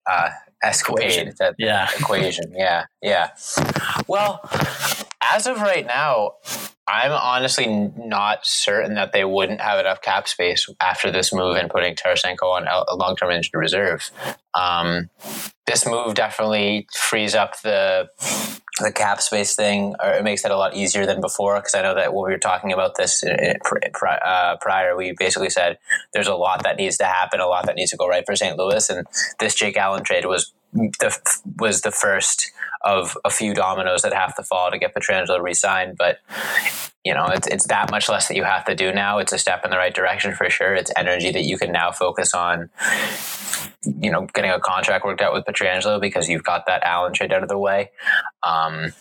uh, 0.09 0.29
escapade? 0.63 1.11
Equation. 1.11 1.33
That 1.39 1.55
yeah. 1.57 1.89
Equation. 1.99 2.53
Yeah. 2.55 2.85
Yeah. 3.01 3.29
Well, 4.07 4.41
as 5.21 5.47
of 5.47 5.61
right 5.61 5.85
now, 5.85 6.33
I'm 6.87 7.11
honestly 7.11 7.67
not 7.95 8.45
certain 8.45 8.95
that 8.95 9.13
they 9.13 9.23
wouldn't 9.23 9.61
have 9.61 9.79
enough 9.79 10.01
cap 10.01 10.27
space 10.27 10.67
after 10.81 11.11
this 11.11 11.31
move 11.31 11.55
and 11.55 11.69
putting 11.69 11.95
Tarasenko 11.95 12.43
on 12.43 12.67
a 12.67 12.95
long-term 12.95 13.31
injured 13.31 13.53
reserve. 13.53 14.11
Um, 14.53 15.09
this 15.71 15.85
move 15.85 16.15
definitely 16.15 16.87
frees 16.93 17.33
up 17.33 17.61
the 17.61 18.09
the 18.79 18.91
cap 18.91 19.21
space 19.21 19.55
thing, 19.55 19.95
or 20.03 20.11
it 20.11 20.23
makes 20.23 20.43
it 20.43 20.51
a 20.51 20.57
lot 20.57 20.75
easier 20.75 21.05
than 21.05 21.21
before. 21.21 21.55
Because 21.57 21.75
I 21.75 21.81
know 21.81 21.95
that 21.95 22.13
when 22.13 22.25
we 22.25 22.31
were 22.31 22.39
talking 22.39 22.71
about 22.71 22.95
this 22.95 23.23
uh, 23.23 24.55
prior, 24.59 24.95
we 24.95 25.13
basically 25.17 25.49
said 25.49 25.77
there's 26.13 26.27
a 26.27 26.35
lot 26.35 26.63
that 26.63 26.77
needs 26.77 26.97
to 26.97 27.05
happen, 27.05 27.39
a 27.39 27.47
lot 27.47 27.65
that 27.67 27.75
needs 27.75 27.91
to 27.91 27.97
go 27.97 28.07
right 28.07 28.25
for 28.25 28.35
St. 28.35 28.57
Louis, 28.57 28.89
and 28.89 29.05
this 29.39 29.55
Jake 29.55 29.77
Allen 29.77 30.03
trade 30.03 30.25
was 30.25 30.51
the 30.73 31.17
was 31.59 31.81
the 31.81 31.91
first 31.91 32.51
of 32.83 33.17
a 33.23 33.29
few 33.29 33.53
dominoes 33.53 34.01
that 34.01 34.13
have 34.13 34.35
to 34.35 34.43
fall 34.43 34.71
to 34.71 34.77
get 34.77 34.93
Pietrangelo 34.95 35.41
re-signed. 35.41 35.97
But 35.97 36.19
you 37.03 37.13
know, 37.13 37.27
it's 37.27 37.47
it's 37.47 37.67
that 37.67 37.91
much 37.91 38.09
less 38.09 38.27
that 38.27 38.35
you 38.35 38.43
have 38.43 38.65
to 38.65 38.75
do 38.75 38.91
now. 38.91 39.17
It's 39.17 39.33
a 39.33 39.37
step 39.37 39.63
in 39.65 39.71
the 39.71 39.77
right 39.77 39.93
direction 39.93 40.33
for 40.33 40.49
sure. 40.49 40.75
It's 40.75 40.91
energy 40.95 41.31
that 41.31 41.43
you 41.43 41.57
can 41.57 41.71
now 41.71 41.91
focus 41.91 42.33
on. 42.33 42.69
You 43.83 44.11
know, 44.11 44.27
getting 44.33 44.51
a 44.51 44.59
contract 44.59 45.03
worked 45.03 45.21
out 45.21 45.33
with 45.33 45.45
Pietrangelo 45.45 45.99
because 45.99 46.29
you've 46.29 46.43
got 46.43 46.67
that 46.67 46.83
Allen 46.83 47.13
trade 47.13 47.33
out 47.33 47.41
of 47.41 47.49
the 47.49 47.57
way. 47.57 47.89
Um, 48.43 48.93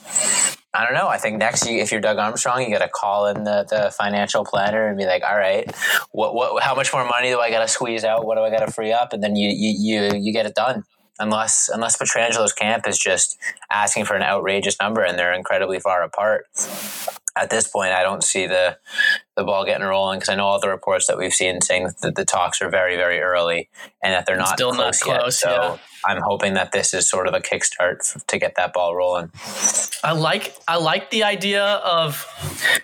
I 0.72 0.84
don't 0.84 0.94
know. 0.94 1.08
I 1.08 1.18
think 1.18 1.38
next, 1.38 1.68
you, 1.68 1.78
if 1.78 1.90
you're 1.90 2.00
Doug 2.00 2.16
Armstrong, 2.16 2.62
you 2.62 2.70
got 2.70 2.84
to 2.84 2.88
call 2.88 3.26
in 3.26 3.44
the, 3.44 3.66
the 3.68 3.90
financial 3.90 4.44
planner 4.44 4.86
and 4.86 4.96
be 4.96 5.04
like, 5.04 5.22
"All 5.22 5.36
right, 5.36 5.70
what 6.12 6.34
what? 6.34 6.62
How 6.62 6.74
much 6.74 6.92
more 6.92 7.04
money 7.04 7.28
do 7.28 7.40
I 7.40 7.50
got 7.50 7.60
to 7.60 7.68
squeeze 7.68 8.04
out? 8.04 8.24
What 8.24 8.36
do 8.36 8.42
I 8.42 8.50
got 8.50 8.64
to 8.64 8.72
free 8.72 8.92
up?" 8.92 9.12
And 9.12 9.22
then 9.22 9.36
you 9.36 9.50
you 9.50 9.74
you 9.78 10.18
you 10.18 10.32
get 10.32 10.46
it 10.46 10.54
done 10.54 10.84
unless 11.20 11.70
unless 11.72 11.96
Pietrangelo's 11.96 12.52
camp 12.52 12.88
is 12.88 12.98
just 12.98 13.38
asking 13.70 14.06
for 14.06 14.14
an 14.14 14.22
outrageous 14.22 14.76
number 14.80 15.02
and 15.02 15.18
they're 15.18 15.34
incredibly 15.34 15.78
far 15.78 16.02
apart. 16.02 16.46
At 17.36 17.48
this 17.48 17.68
point, 17.68 17.92
I 17.92 18.02
don't 18.02 18.24
see 18.24 18.46
the 18.46 18.78
the 19.36 19.44
ball 19.44 19.64
getting 19.64 19.86
rolling 19.86 20.18
because 20.18 20.30
I 20.30 20.34
know 20.34 20.46
all 20.46 20.60
the 20.60 20.68
reports 20.68 21.06
that 21.06 21.16
we've 21.16 21.32
seen 21.32 21.60
saying 21.60 21.90
that 22.02 22.14
the, 22.16 22.24
talks 22.24 22.60
are 22.60 22.68
very 22.68 22.96
very 22.96 23.20
early 23.20 23.68
and 24.02 24.12
that 24.12 24.26
they're 24.26 24.36
not 24.36 24.48
still 24.48 24.72
close 24.72 25.06
not 25.06 25.20
close. 25.20 25.42
Yet. 25.42 25.50
So 25.50 25.50
yeah. 25.50 25.76
I'm 26.06 26.20
hoping 26.22 26.54
that 26.54 26.72
this 26.72 26.94
is 26.94 27.08
sort 27.08 27.26
of 27.26 27.34
a 27.34 27.40
kickstart 27.40 28.24
to 28.26 28.38
get 28.38 28.54
that 28.56 28.72
ball 28.72 28.94
rolling. 28.94 29.30
I 30.02 30.12
like 30.12 30.56
I 30.66 30.76
like 30.76 31.10
the 31.10 31.24
idea 31.24 31.62
of 31.64 32.26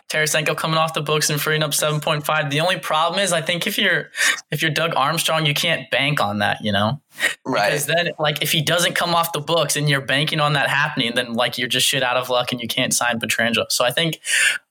Tarasenko 0.09 0.57
coming 0.57 0.77
off 0.77 0.95
the 0.95 1.01
books 1.01 1.31
and 1.31 1.41
freeing 1.41 1.63
up 1.63 1.71
7.5. 1.71 2.51
The 2.51 2.61
only 2.61 2.79
problem 2.79 3.21
is 3.21 3.33
I 3.33 3.41
think 3.41 3.67
if 3.67 3.79
you're 3.79 4.11
if 4.51 4.63
you're 4.63 4.71
Doug 4.71 4.95
Armstrong, 4.95 5.47
you 5.47 5.55
can't 5.55 5.91
bank 5.91 6.21
on 6.21 6.41
that, 6.41 6.63
you 6.63 6.73
know? 6.73 7.01
Right. 7.45 7.71
Because 7.71 7.87
then 7.87 8.11
like 8.19 8.43
if 8.43 8.53
he 8.53 8.61
doesn't 8.61 8.95
come 8.95 9.15
off 9.15 9.33
the 9.33 9.41
books 9.41 9.77
and 9.77 9.89
you're 9.89 10.03
banking 10.03 10.41
on 10.41 10.53
that 10.53 10.69
happening, 10.69 11.15
then 11.15 11.33
like 11.33 11.57
you're 11.57 11.69
just 11.69 11.87
shit 11.87 12.03
out 12.03 12.17
of 12.17 12.29
luck 12.29 12.53
and 12.53 12.61
you 12.61 12.69
can't 12.69 12.93
sign 12.93 13.19
Pietrangelo. 13.19 13.71
So 13.71 13.85
I 13.85 13.91
think 13.91 14.21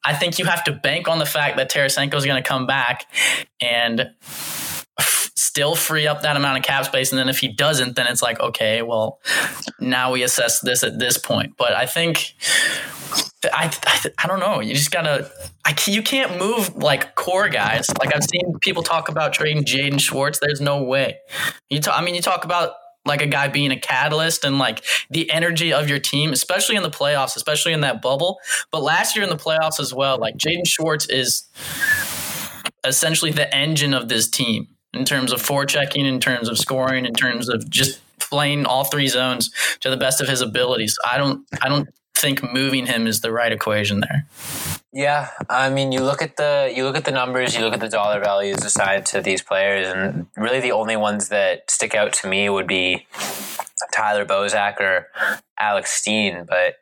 I 0.04 0.14
think 0.14 0.38
you 0.38 0.46
have 0.46 0.64
to 0.66 0.72
bank 0.72 1.08
on 1.08 1.18
the 1.20 1.26
fact 1.26 1.58
that 1.58 1.72
Tarasenko 1.72 2.14
is 2.14 2.26
going 2.26 2.42
to 2.42 2.48
come 2.48 2.68
back 2.68 3.08
and 3.60 4.12
still 5.00 5.76
free 5.76 6.06
up 6.06 6.22
that 6.22 6.36
amount 6.36 6.58
of 6.58 6.64
cap 6.64 6.86
space. 6.86 7.12
And 7.12 7.20
then 7.20 7.30
if 7.30 7.40
he 7.40 7.48
doesn't, 7.48 7.96
then 7.96 8.08
it's 8.08 8.22
like, 8.22 8.40
okay, 8.40 8.82
well, 8.82 9.20
now 9.80 10.12
we 10.12 10.22
assess 10.24 10.60
this 10.60 10.84
at 10.84 11.00
this 11.00 11.18
point. 11.18 11.56
But 11.58 11.74
I 11.74 11.86
think. 11.86 12.36
I, 13.54 13.72
I, 13.86 14.02
I 14.24 14.28
don't 14.28 14.40
know. 14.40 14.60
You 14.60 14.74
just 14.74 14.90
gotta. 14.90 15.30
I, 15.64 15.76
you 15.86 16.02
can't 16.02 16.40
move 16.40 16.76
like 16.76 17.14
core 17.14 17.48
guys. 17.48 17.88
Like 18.00 18.14
I've 18.14 18.24
seen 18.24 18.58
people 18.60 18.82
talk 18.82 19.08
about 19.08 19.34
trading 19.34 19.64
Jaden 19.64 20.02
Schwartz. 20.02 20.40
There's 20.40 20.62
no 20.62 20.82
way. 20.82 21.20
You 21.70 21.80
talk. 21.80 21.98
I 21.98 22.04
mean, 22.04 22.16
you 22.16 22.24
talk 22.24 22.44
about 22.44 22.72
like 23.06 23.22
a 23.22 23.28
guy 23.28 23.48
being 23.48 23.72
a 23.72 23.80
catalyst 23.80 24.44
and 24.44 24.58
like 24.58 24.84
the 25.12 25.30
energy 25.30 25.72
of 25.72 25.88
your 25.88 26.00
team, 26.00 26.34
especially 26.34 26.76
in 26.76 26.82
the 26.82 26.90
playoffs, 26.90 27.36
especially 27.36 27.74
in 27.74 27.82
that 27.82 28.02
bubble. 28.02 28.40
But 28.72 28.82
last 28.82 29.16
year 29.16 29.24
in 29.24 29.30
the 29.30 29.38
playoffs 29.38 29.80
as 29.80 29.94
well, 29.94 30.18
like 30.18 30.38
Jaden 30.38 30.66
Schwartz 30.66 31.06
is 31.08 31.44
essentially 32.84 33.32
the 33.32 33.54
engine 33.56 33.94
of 33.94 34.10
this 34.10 34.28
team 34.28 34.68
in 34.96 35.06
terms 35.06 35.32
of 35.32 35.42
forechecking, 35.42 36.06
in 36.06 36.20
terms 36.20 36.50
of 36.50 36.58
scoring, 36.58 37.06
in 37.06 37.14
terms 37.14 37.50
of 37.50 37.70
just 37.70 38.02
playing 38.20 38.66
all 38.66 38.84
three 38.84 39.08
zones 39.08 39.52
to 39.82 39.90
the 39.90 39.98
best 39.98 40.22
of 40.22 40.28
his 40.28 40.42
abilities. 40.42 40.98
I 41.06 41.18
don't 41.18 41.46
I 41.62 41.70
don't 41.70 41.90
think 42.26 42.42
moving 42.54 42.88
him 42.88 43.06
is 43.06 43.22
the 43.22 43.32
right 43.32 43.52
equation 43.52 44.00
there. 44.00 44.26
Yeah, 44.92 45.30
I 45.50 45.70
mean, 45.70 45.92
you 45.92 46.00
look 46.00 46.22
at 46.22 46.38
the 46.38 46.72
you 46.76 46.84
look 46.84 46.96
at 46.96 47.06
the 47.06 47.12
numbers, 47.12 47.56
you 47.56 47.62
look 47.62 47.74
at 47.74 47.82
the 47.82 47.90
dollar 47.90 48.20
values 48.20 48.64
assigned 48.64 49.06
to 49.08 49.22
these 49.22 49.42
players, 49.42 49.88
and 49.90 50.28
really 50.38 50.62
the 50.62 50.72
only 50.72 50.96
ones 50.96 51.28
that 51.30 51.70
stick 51.70 51.94
out 51.94 52.14
to 52.14 52.28
me 52.28 52.50
would 52.50 52.66
be 52.66 53.06
Tyler 53.94 54.26
Bozak 54.26 54.80
or 54.80 55.08
Alex 55.60 55.92
Steen. 55.92 56.46
But 56.48 56.76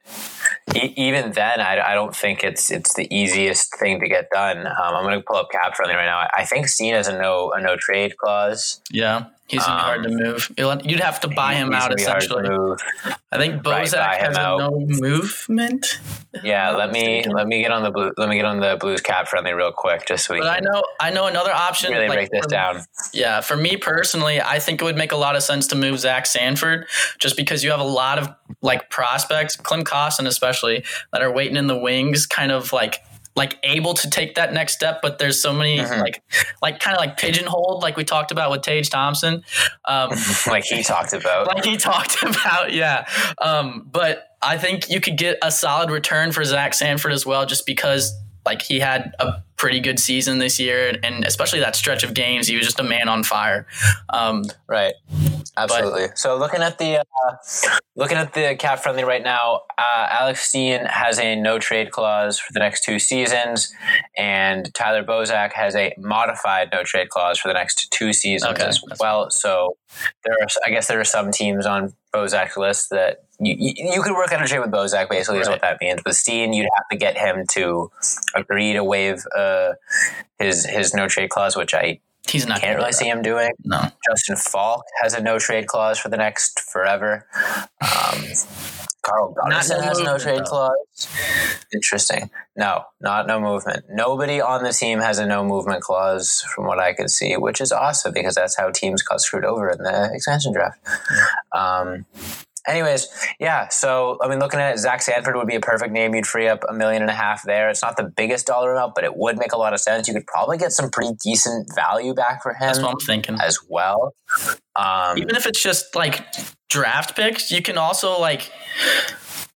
e- 0.75 0.93
even 0.95 1.31
then, 1.31 1.59
I, 1.59 1.91
I, 1.91 1.93
don't 1.95 2.15
think 2.15 2.43
it's 2.43 2.71
it's 2.71 2.93
the 2.93 3.07
easiest 3.13 3.75
thing 3.77 3.99
to 3.99 4.07
get 4.07 4.29
done. 4.29 4.67
Um, 4.67 4.95
I'm 4.95 5.03
going 5.03 5.19
to 5.19 5.25
pull 5.25 5.37
up 5.37 5.51
cap 5.51 5.75
friendly 5.75 5.95
right 5.95 6.05
now. 6.05 6.27
I 6.37 6.45
think 6.45 6.67
Steen 6.67 6.93
has 6.93 7.07
a 7.07 7.17
no 7.19 7.51
a 7.51 7.59
no 7.59 7.75
trade 7.77 8.17
clause. 8.17 8.79
Yeah, 8.91 9.25
he's 9.53 9.67
um, 9.67 9.77
hard 9.77 10.03
to 10.03 10.09
um, 10.09 10.15
move. 10.15 10.51
You'd 10.83 10.99
have 10.99 11.19
to 11.21 11.27
buy 11.27 11.53
him 11.55 11.73
out 11.73 11.93
essentially. 11.97 12.49
I 13.31 13.37
think 13.37 13.63
Bozak 13.63 13.93
right, 13.97 14.19
has 14.19 14.35
no 14.35 14.71
movement. 14.79 15.99
Yeah, 16.43 16.71
let 16.77 16.91
me 16.91 17.23
let 17.23 17.47
me 17.47 17.61
get 17.61 17.71
on 17.71 17.83
the 17.83 17.91
blue. 17.91 18.11
Let 18.17 18.29
me 18.29 18.35
get 18.35 18.45
on 18.45 18.59
the 18.59 18.77
Blues 18.79 19.01
cap 19.01 19.27
friendly 19.27 19.53
real 19.53 19.71
quick, 19.71 20.05
just 20.05 20.25
so 20.25 20.33
we. 20.33 20.39
But 20.39 20.49
I 20.49 20.59
know 20.59 20.83
I 20.99 21.09
know 21.11 21.27
another 21.27 21.51
option. 21.51 21.91
Really 21.91 22.07
like, 22.07 22.17
break 22.17 22.31
this 22.31 22.47
down. 22.47 22.81
Yeah, 23.13 23.41
for 23.41 23.55
me 23.55 23.77
personally, 23.77 24.41
I 24.41 24.59
think 24.59 24.81
it 24.81 24.85
would 24.85 24.97
make 24.97 25.11
a 25.11 25.17
lot 25.17 25.35
of 25.35 25.43
sense 25.43 25.67
to 25.67 25.75
move 25.75 25.99
Zach 25.99 26.25
Sanford, 26.25 26.87
just 27.19 27.37
because 27.37 27.63
you 27.63 27.71
have 27.71 27.79
a 27.79 27.85
lot 27.85 28.19
of 28.19 28.29
like 28.61 28.89
prospects, 28.89 29.55
Klim 29.55 29.83
Kostin 29.83 30.27
especially, 30.27 30.83
that 31.11 31.21
are 31.21 31.31
waiting 31.31 31.57
in 31.57 31.67
the 31.67 31.77
wings, 31.77 32.25
kind 32.25 32.51
of 32.51 32.73
like 32.73 32.99
like 33.35 33.57
able 33.63 33.93
to 33.95 34.09
take 34.09 34.35
that 34.35 34.53
next 34.53 34.73
step, 34.73 35.01
but 35.01 35.17
there's 35.17 35.41
so 35.41 35.53
many 35.53 35.79
mm-hmm. 35.79 36.01
like 36.01 36.21
like 36.61 36.79
kind 36.79 36.95
of 36.95 36.99
like 36.99 37.17
pigeonholed, 37.17 37.81
like 37.81 37.97
we 37.97 38.03
talked 38.03 38.31
about 38.31 38.51
with 38.51 38.61
Tage 38.61 38.89
Thompson, 38.89 39.43
um, 39.85 40.11
like 40.47 40.63
he 40.65 40.83
talked 40.83 41.13
about, 41.13 41.47
like 41.47 41.65
he 41.65 41.77
talked 41.77 42.21
about, 42.23 42.73
yeah. 42.73 43.07
Um, 43.39 43.87
but 43.91 44.27
I 44.41 44.57
think 44.57 44.89
you 44.89 45.01
could 45.01 45.17
get 45.17 45.37
a 45.41 45.51
solid 45.51 45.89
return 45.89 46.31
for 46.31 46.43
Zach 46.43 46.73
Sanford 46.73 47.11
as 47.11 47.25
well, 47.25 47.45
just 47.45 47.65
because 47.65 48.13
like 48.45 48.61
he 48.61 48.79
had 48.79 49.13
a 49.19 49.41
pretty 49.55 49.79
good 49.79 49.99
season 49.99 50.37
this 50.37 50.59
year, 50.59 50.97
and 51.03 51.25
especially 51.25 51.59
that 51.61 51.75
stretch 51.75 52.03
of 52.03 52.13
games, 52.13 52.47
he 52.47 52.55
was 52.55 52.65
just 52.65 52.79
a 52.79 52.83
man 52.83 53.07
on 53.07 53.23
fire. 53.23 53.65
Um, 54.09 54.43
right. 54.67 54.93
Absolutely. 55.57 56.07
But, 56.07 56.17
so 56.17 56.37
looking 56.37 56.61
at 56.61 56.77
the 56.77 56.99
uh, 56.99 57.35
looking 57.95 58.17
at 58.17 58.33
the 58.33 58.55
cap 58.57 58.79
friendly 58.79 59.03
right 59.03 59.23
now, 59.23 59.61
uh, 59.77 60.07
Alex 60.09 60.47
Steen 60.47 60.85
has 60.85 61.19
a 61.19 61.35
no 61.35 61.59
trade 61.59 61.91
clause 61.91 62.39
for 62.39 62.53
the 62.53 62.59
next 62.59 62.83
two 62.83 62.99
seasons, 62.99 63.73
and 64.17 64.73
Tyler 64.73 65.03
Bozak 65.03 65.53
has 65.53 65.75
a 65.75 65.93
modified 65.97 66.69
no 66.71 66.83
trade 66.83 67.09
clause 67.09 67.39
for 67.39 67.47
the 67.47 67.53
next 67.53 67.91
two 67.91 68.13
seasons 68.13 68.53
okay. 68.53 68.65
as 68.65 68.81
well. 68.99 69.29
So 69.29 69.77
there 70.23 70.33
are, 70.33 70.47
I 70.65 70.69
guess, 70.69 70.87
there 70.87 70.99
are 70.99 71.05
some 71.05 71.31
teams 71.31 71.65
on 71.65 71.93
Bozak's 72.13 72.57
list 72.57 72.89
that 72.91 73.23
you, 73.39 73.55
you, 73.57 73.93
you 73.95 74.01
could 74.01 74.13
work 74.13 74.31
out 74.31 74.43
a 74.43 74.47
trade 74.47 74.59
with 74.59 74.71
Bozak. 74.71 75.09
Basically, 75.09 75.37
right. 75.37 75.41
is 75.41 75.49
what 75.49 75.61
that 75.61 75.79
means. 75.81 76.01
With 76.05 76.15
Steen, 76.15 76.53
you'd 76.53 76.69
have 76.75 76.87
to 76.91 76.97
get 76.97 77.17
him 77.17 77.45
to 77.51 77.91
agree 78.35 78.73
to 78.73 78.83
waive 78.83 79.23
uh, 79.35 79.73
his 80.39 80.65
his 80.65 80.93
no 80.93 81.07
trade 81.07 81.29
clause, 81.29 81.55
which 81.55 81.73
I 81.73 81.99
He's 82.27 82.47
not. 82.47 82.61
Can't 82.61 82.77
really 82.77 82.93
see 82.93 83.07
him 83.09 83.21
doing. 83.21 83.51
No. 83.65 83.81
Justin 84.07 84.37
Faulk 84.37 84.83
has 85.01 85.13
a 85.13 85.21
no 85.21 85.39
trade 85.39 85.67
clause 85.67 85.99
for 85.99 86.09
the 86.09 86.17
next 86.17 86.59
forever. 86.59 87.27
Um, 87.81 88.23
Carl 89.03 89.35
Gunnarsson 89.35 89.79
no 89.79 89.81
has 89.81 89.99
no 89.99 90.17
trade 90.17 90.39
though. 90.39 90.43
clause. 90.43 91.07
Interesting. 91.73 92.29
No, 92.55 92.85
not 93.01 93.27
no 93.27 93.39
movement. 93.41 93.85
Nobody 93.89 94.39
on 94.39 94.63
the 94.63 94.71
team 94.71 94.99
has 94.99 95.19
a 95.19 95.25
no 95.25 95.43
movement 95.43 95.81
clause, 95.81 96.41
from 96.55 96.65
what 96.65 96.79
I 96.79 96.93
can 96.93 97.09
see, 97.09 97.35
which 97.35 97.59
is 97.59 97.73
awesome 97.73 98.13
because 98.13 98.35
that's 98.35 98.55
how 98.55 98.71
teams 98.71 99.03
got 99.03 99.19
screwed 99.19 99.43
over 99.43 99.69
in 99.69 99.79
the 99.79 100.09
expansion 100.13 100.53
draft. 100.53 100.79
Yeah. 101.11 101.59
Um, 101.59 102.05
anyways, 102.67 103.07
yeah. 103.39 103.67
So 103.69 104.17
I 104.21 104.27
mean, 104.27 104.39
looking 104.39 104.59
at 104.59 104.73
it, 104.73 104.79
Zach 104.79 105.01
Sanford 105.01 105.35
would 105.35 105.47
be 105.47 105.55
a 105.55 105.59
perfect 105.59 105.91
name. 105.91 106.13
You'd 106.15 106.27
free 106.27 106.47
up 106.47 106.63
a 106.69 106.73
million 106.73 107.01
and 107.01 107.11
a 107.11 107.15
half 107.15 107.43
there. 107.43 107.69
It's 107.69 107.81
not 107.81 107.97
the 107.97 108.03
biggest 108.03 108.47
dollar 108.47 108.73
amount, 108.73 108.95
but 108.95 109.03
it 109.03 109.15
would 109.15 109.37
make 109.37 109.51
a 109.51 109.57
lot 109.57 109.73
of 109.73 109.79
sense. 109.79 110.07
You 110.07 110.13
could 110.13 110.27
probably 110.27 110.57
get 110.57 110.71
some 110.71 110.89
pretty 110.89 111.13
decent 111.23 111.69
value 111.75 112.13
back 112.13 112.43
for 112.43 112.53
him. 112.53 112.59
That's 112.61 112.79
what 112.79 112.91
I'm 112.91 112.99
thinking 112.99 113.37
as 113.41 113.59
well. 113.69 114.13
Um, 114.75 115.17
Even 115.17 115.35
if 115.35 115.45
it's 115.45 115.61
just 115.61 115.95
like 115.95 116.25
draft 116.69 117.15
picks, 117.15 117.51
you 117.51 117.61
can 117.61 117.77
also 117.77 118.19
like 118.19 118.51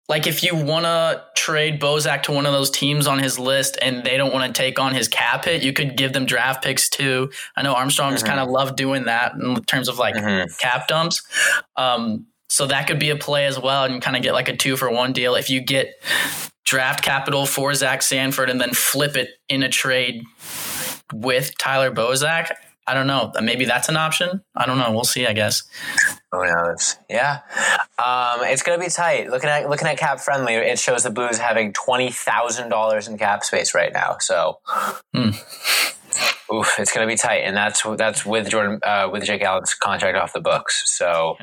like 0.10 0.26
if 0.26 0.42
you 0.44 0.56
want 0.56 0.86
to 0.86 1.24
trade 1.36 1.82
Bozak 1.82 2.24
to 2.24 2.32
one 2.32 2.46
of 2.46 2.54
those 2.54 2.70
teams 2.70 3.08
on 3.08 3.20
his 3.20 3.38
list 3.38 3.78
and 3.82 4.04
they 4.04 4.16
don't 4.16 4.34
want 4.34 4.54
to 4.54 4.62
take 4.62 4.80
on 4.80 4.94
his 4.94 5.08
cap 5.08 5.46
hit, 5.46 5.64
you 5.64 5.74
could 5.74 5.98
give 5.98 6.14
them 6.14 6.26
draft 6.26 6.64
picks 6.64 6.88
too. 6.88 7.30
I 7.56 7.64
know 7.64 7.74
Armstrong 7.74 8.14
mm-hmm. 8.14 8.26
kind 8.26 8.40
of 8.40 8.50
loved 8.50 8.78
doing 8.78 9.06
that 9.06 9.34
in 9.34 9.56
terms 9.64 9.90
of 9.90 9.98
like 10.00 10.16
mm-hmm. 10.16 10.50
cap 10.60 10.88
dumps. 10.88 11.22
Um, 11.76 12.26
so 12.50 12.66
that 12.68 12.88
could 12.88 13.00
be 13.00 13.10
a 13.10 13.16
play 13.16 13.46
as 13.46 13.60
well 13.60 13.84
and 13.84 14.02
kind 14.02 14.16
of 14.16 14.24
get 14.24 14.34
like 14.34 14.48
a 14.48 14.56
two 14.56 14.78
for 14.78 14.90
one 14.90 15.14
deal 15.14 15.36
if 15.36 15.50
you 15.50 15.62
get 15.62 16.02
draft 16.66 17.04
capital 17.04 17.46
for 17.46 17.74
Zach 17.74 18.02
Sanford 18.02 18.50
and 18.50 18.60
then 18.60 18.74
flip 18.74 19.16
it 19.16 19.30
in 19.50 19.64
a 19.64 19.70
trade 19.70 20.24
with 21.14 21.58
Tyler 21.58 21.92
Bozak. 21.92 22.52
I 22.90 22.94
don't 22.94 23.08
know. 23.08 23.34
Maybe 23.42 23.66
that's 23.66 23.90
an 23.90 23.98
option. 23.98 24.42
I 24.56 24.66
don't 24.66 24.78
know. 24.78 24.92
We'll 24.92 25.04
see. 25.04 25.28
I 25.28 25.34
guess. 25.34 25.64
Who 26.32 26.46
knows? 26.46 26.96
Yeah, 27.10 27.40
um, 28.00 28.40
it's 28.44 28.64
gonna 28.64 28.82
be 28.82 28.90
tight. 28.90 29.30
Looking 29.30 29.50
at 29.50 29.70
looking 29.70 29.90
at 29.90 29.98
cap 29.98 30.22
friendly, 30.22 30.54
it 30.54 30.80
shows 30.80 31.04
the 31.04 31.10
Blues 31.10 31.38
having 31.38 31.74
twenty 31.74 32.12
thousand 32.12 32.70
dollars 32.70 33.10
in 33.10 33.18
cap 33.18 33.44
space 33.44 33.76
right 33.76 33.92
now. 33.92 34.18
So. 34.20 34.60
Hmm. 35.14 35.32
Oof, 36.54 36.80
it's 36.80 36.94
going 36.94 37.08
to 37.08 37.12
be 37.12 37.18
tight, 37.18 37.40
and 37.40 37.56
that's 37.56 37.84
that's 37.98 38.26
with 38.26 38.50
Jordan 38.50 38.80
uh, 38.84 39.10
with 39.12 39.24
Jake 39.24 39.42
Allen's 39.42 39.74
contract 39.74 40.18
off 40.18 40.34
the 40.34 40.40
books. 40.40 40.90
So 40.90 41.38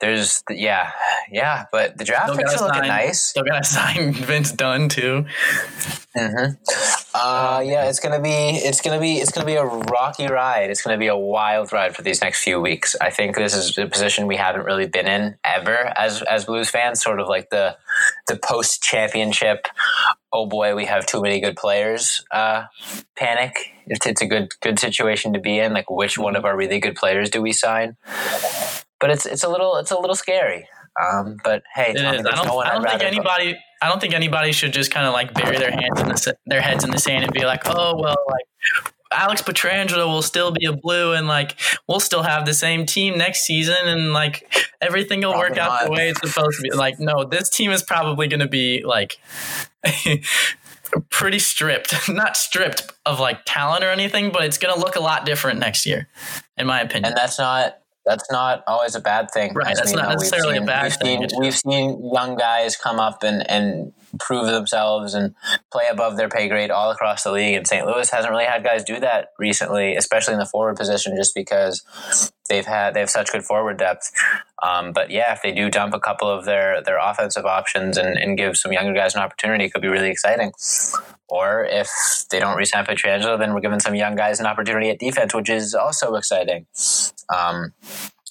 there's 0.00 0.42
yeah, 0.50 0.92
yeah, 1.30 1.66
but 1.70 1.98
the 1.98 2.04
draft 2.04 2.36
picks 2.36 2.56
are 2.56 2.68
looking 2.68 2.88
nice. 2.88 3.22
Still 3.22 3.44
got 3.44 3.62
to 3.62 3.68
sign 3.68 4.12
Vince 4.12 4.52
Dunn 4.52 4.88
too. 4.88 5.26
Mm-hmm. 6.16 6.54
Uh, 7.14 7.60
yeah, 7.60 7.88
it's 7.88 8.00
gonna 8.00 8.20
be 8.20 8.30
it's 8.30 8.80
gonna 8.80 9.00
be 9.00 9.18
it's 9.18 9.30
gonna 9.30 9.46
be 9.46 9.54
a 9.54 9.64
rocky 9.64 10.26
ride. 10.26 10.70
It's 10.70 10.82
gonna 10.82 10.98
be 10.98 11.06
a 11.06 11.16
wild 11.16 11.72
ride 11.72 11.94
for 11.94 12.02
these 12.02 12.20
next 12.22 12.42
few 12.42 12.60
weeks. 12.60 12.96
I 13.00 13.10
think 13.10 13.36
this 13.36 13.54
is 13.54 13.76
a 13.78 13.86
position 13.86 14.26
we 14.26 14.36
haven't 14.36 14.64
really 14.64 14.86
been 14.86 15.06
in 15.06 15.36
ever 15.44 15.92
as 15.96 16.22
as 16.22 16.46
Blues 16.46 16.70
fans. 16.70 17.02
Sort 17.02 17.20
of 17.20 17.28
like 17.28 17.50
the 17.50 17.76
the 18.26 18.36
post 18.36 18.82
championship. 18.82 19.66
Oh 20.32 20.46
boy, 20.46 20.74
we 20.74 20.84
have 20.84 21.06
too 21.06 21.22
many 21.22 21.40
good 21.40 21.56
players. 21.56 22.24
Uh, 22.30 22.64
panic. 23.16 23.54
It's, 23.86 24.06
it's 24.06 24.20
a 24.20 24.26
good 24.26 24.52
good 24.60 24.78
situation 24.78 25.32
to 25.32 25.40
be 25.40 25.58
in. 25.58 25.72
Like, 25.72 25.90
which 25.90 26.18
one 26.18 26.36
of 26.36 26.44
our 26.44 26.56
really 26.56 26.80
good 26.80 26.96
players 26.96 27.30
do 27.30 27.40
we 27.40 27.52
sign? 27.52 27.96
But 29.00 29.10
it's 29.10 29.26
it's 29.26 29.44
a 29.44 29.48
little 29.48 29.76
it's 29.76 29.90
a 29.90 29.98
little 29.98 30.16
scary. 30.16 30.68
Um, 31.00 31.36
but 31.44 31.62
hey, 31.74 31.94
Tommy, 31.94 32.18
I 32.18 32.22
don't, 32.22 32.46
no 32.46 32.58
I 32.58 32.70
don't 32.72 32.88
think 32.88 33.02
anybody. 33.02 33.52
Go. 33.52 33.58
I 33.80 33.88
don't 33.88 34.00
think 34.00 34.14
anybody 34.14 34.52
should 34.52 34.72
just 34.72 34.90
kind 34.90 35.06
of 35.06 35.12
like 35.12 35.32
bury 35.32 35.56
their 35.56 35.70
hands 35.70 36.00
in 36.00 36.08
the 36.08 36.36
their 36.46 36.60
heads 36.60 36.84
in 36.84 36.90
the 36.90 36.98
sand 36.98 37.24
and 37.24 37.32
be 37.32 37.44
like, 37.44 37.62
oh 37.66 37.94
well, 37.96 38.16
like 38.28 38.92
Alex 39.12 39.42
Pietrangelo 39.42 40.06
will 40.06 40.22
still 40.22 40.50
be 40.50 40.66
a 40.66 40.72
blue 40.72 41.12
and 41.12 41.26
like 41.26 41.58
we'll 41.86 42.00
still 42.00 42.22
have 42.22 42.44
the 42.44 42.54
same 42.54 42.84
team 42.86 43.16
next 43.16 43.40
season 43.44 43.76
and 43.86 44.12
like 44.12 44.52
everything 44.80 45.20
will 45.20 45.32
probably 45.32 45.50
work 45.50 45.58
out 45.58 45.84
the 45.84 45.90
way 45.90 46.10
it's 46.10 46.20
supposed 46.20 46.56
to 46.56 46.62
be. 46.62 46.70
Like, 46.70 47.00
no, 47.00 47.24
this 47.24 47.48
team 47.48 47.70
is 47.70 47.82
probably 47.82 48.28
going 48.28 48.40
to 48.40 48.48
be 48.48 48.84
like 48.84 49.18
pretty 51.10 51.38
stripped. 51.38 51.94
Not 52.08 52.36
stripped 52.36 52.92
of 53.06 53.20
like 53.20 53.40
talent 53.44 53.84
or 53.84 53.90
anything, 53.90 54.30
but 54.30 54.44
it's 54.44 54.58
going 54.58 54.74
to 54.74 54.80
look 54.80 54.96
a 54.96 55.00
lot 55.00 55.24
different 55.24 55.58
next 55.58 55.86
year, 55.86 56.08
in 56.56 56.66
my 56.66 56.80
opinion. 56.80 57.06
And 57.06 57.16
that's 57.16 57.38
not 57.38 57.78
that's 58.08 58.30
not 58.30 58.64
always 58.66 58.94
a 58.94 59.00
bad 59.00 59.30
thing. 59.30 59.52
Right. 59.54 59.76
That's 59.76 59.92
not 59.92 60.08
necessarily 60.08 60.54
seen, 60.54 60.62
a 60.62 60.66
bad 60.66 60.84
we've 60.84 60.94
thing. 60.94 61.28
Seen, 61.28 61.40
we've 61.40 61.56
seen 61.56 62.10
young 62.12 62.36
guys 62.36 62.76
come 62.76 62.98
up 62.98 63.22
and, 63.22 63.48
and 63.50 63.92
prove 64.18 64.46
themselves 64.46 65.14
and 65.14 65.34
play 65.70 65.84
above 65.90 66.16
their 66.16 66.28
pay 66.28 66.48
grade 66.48 66.70
all 66.70 66.90
across 66.90 67.24
the 67.24 67.32
league. 67.32 67.54
And 67.54 67.66
St. 67.66 67.86
Louis 67.86 68.08
hasn't 68.08 68.30
really 68.30 68.46
had 68.46 68.64
guys 68.64 68.84
do 68.84 68.98
that 69.00 69.28
recently, 69.38 69.94
especially 69.96 70.34
in 70.34 70.40
the 70.40 70.46
forward 70.46 70.76
position, 70.76 71.14
just 71.16 71.34
because 71.34 71.84
they've 72.48 72.66
had 72.66 72.94
they 72.94 73.00
have 73.00 73.10
such 73.10 73.32
good 73.32 73.44
forward 73.44 73.78
depth. 73.78 74.10
Um, 74.62 74.92
but 74.92 75.10
yeah, 75.10 75.32
if 75.32 75.42
they 75.42 75.52
do 75.52 75.70
dump 75.70 75.94
a 75.94 76.00
couple 76.00 76.28
of 76.28 76.44
their 76.44 76.82
their 76.82 76.98
offensive 76.98 77.46
options 77.46 77.96
and, 77.96 78.18
and 78.18 78.36
give 78.36 78.56
some 78.56 78.72
younger 78.72 78.94
guys 78.94 79.14
an 79.14 79.20
opportunity, 79.20 79.64
it 79.64 79.72
could 79.72 79.82
be 79.82 79.88
really 79.88 80.10
exciting. 80.10 80.52
Or 81.28 81.64
if 81.64 81.88
they 82.30 82.40
don't 82.40 82.56
resign 82.56 82.86
Pietrangelo, 82.86 83.38
then 83.38 83.52
we're 83.52 83.60
giving 83.60 83.80
some 83.80 83.94
young 83.94 84.16
guys 84.16 84.40
an 84.40 84.46
opportunity 84.46 84.88
at 84.88 84.98
defense, 84.98 85.34
which 85.34 85.50
is 85.50 85.74
also 85.74 86.14
exciting. 86.14 86.66
Um, 87.34 87.74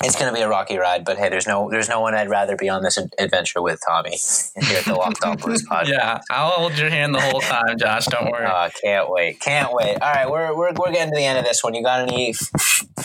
it's 0.03 0.15
going 0.15 0.31
to 0.31 0.33
be 0.33 0.43
a 0.43 0.47
rocky 0.47 0.77
ride, 0.77 1.05
but 1.05 1.17
hey, 1.17 1.29
there's 1.29 1.47
no 1.47 1.69
there's 1.71 1.89
no 1.89 2.01
one 2.01 2.13
I'd 2.13 2.29
rather 2.29 2.55
be 2.55 2.69
on 2.69 2.83
this 2.83 2.99
adventure 3.17 3.63
with, 3.63 3.79
Tommy, 3.85 4.17
here 4.61 4.77
at 4.77 4.85
the 4.85 4.93
Locked 4.93 5.23
On 5.23 5.37
Blues 5.37 5.67
podcast. 5.71 5.87
Yeah, 5.87 6.21
I'll 6.29 6.51
hold 6.51 6.77
your 6.77 6.91
hand 6.91 7.15
the 7.15 7.21
whole 7.21 7.41
time, 7.41 7.77
Josh. 7.79 8.05
Don't 8.05 8.31
worry. 8.31 8.45
Uh, 8.45 8.69
can't 8.83 9.09
wait, 9.09 9.39
can't 9.39 9.73
wait. 9.73 9.99
All 9.99 10.13
right, 10.13 10.29
we're, 10.29 10.55
we're, 10.55 10.71
we're 10.73 10.91
getting 10.91 11.11
to 11.11 11.17
the 11.17 11.25
end 11.25 11.39
of 11.39 11.45
this 11.45 11.63
one. 11.63 11.73
You 11.73 11.83
got 11.83 12.07
any 12.07 12.35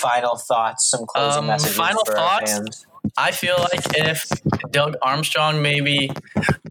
final 0.03 0.37
thoughts? 0.37 0.91
Some 0.91 1.07
closing 1.07 1.41
um, 1.41 1.47
messages? 1.47 1.77
Final 1.77 2.05
thoughts. 2.05 2.87
I 3.17 3.31
feel 3.31 3.57
like 3.59 3.81
if 3.97 4.29
Doug 4.71 4.97
Armstrong 5.03 5.61
maybe 5.61 6.11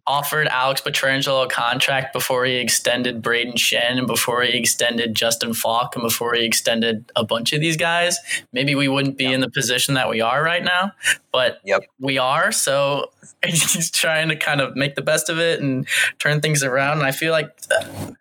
offered 0.08 0.48
Alex 0.48 0.82
Pietrangelo 0.82 1.46
a 1.46 1.48
contract 1.48 2.14
before 2.14 2.46
he 2.46 2.56
extended 2.56 3.22
Brayden 3.22 3.56
Schenn 3.56 3.98
and 3.98 4.08
before 4.08 4.42
he 4.42 4.58
extended 4.58 5.14
Justin 5.14 5.54
Faulk 5.54 5.96
and 5.96 6.04
before 6.04 6.34
he 6.34 6.44
extended 6.44 7.12
a 7.16 7.24
bunch 7.24 7.54
of 7.54 7.60
these 7.60 7.78
guys, 7.78 8.18
maybe 8.54 8.76
we 8.76 8.88
wouldn't 8.88 9.18
be 9.18 9.26
yep. 9.26 9.34
in 9.34 9.42
the 9.42 9.50
position 9.50 9.94
that 9.96 10.10
we 10.10 10.22
are 10.22 10.42
right 10.42 10.64
now. 10.64 10.94
But 11.32 11.60
yep. 11.64 11.84
we 12.00 12.18
are. 12.18 12.52
So 12.52 13.12
he's 13.46 13.92
trying 13.92 14.30
to 14.30 14.36
kind 14.36 14.62
of 14.62 14.76
make 14.76 14.96
the 14.96 15.02
best 15.02 15.30
of 15.30 15.38
it 15.38 15.62
and 15.62 15.88
turn 16.18 16.42
things 16.42 16.64
around. 16.64 17.00
And 17.00 17.08
I 17.08 17.12
feel 17.12 17.32
like, 17.32 17.50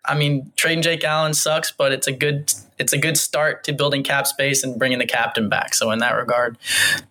I 0.05 0.15
mean, 0.15 0.51
trading 0.55 0.81
Jake 0.81 1.03
Allen 1.03 1.33
sucks, 1.33 1.71
but 1.71 1.91
it's 1.91 2.07
a 2.07 2.11
good 2.11 2.53
it's 2.81 2.93
a 2.93 2.97
good 2.97 3.15
start 3.15 3.63
to 3.65 3.73
building 3.73 4.03
cap 4.03 4.25
space 4.25 4.63
and 4.63 4.77
bringing 4.79 4.97
the 4.97 5.05
captain 5.05 5.47
back. 5.47 5.75
So 5.75 5.91
in 5.91 5.99
that 5.99 6.15
regard, 6.15 6.57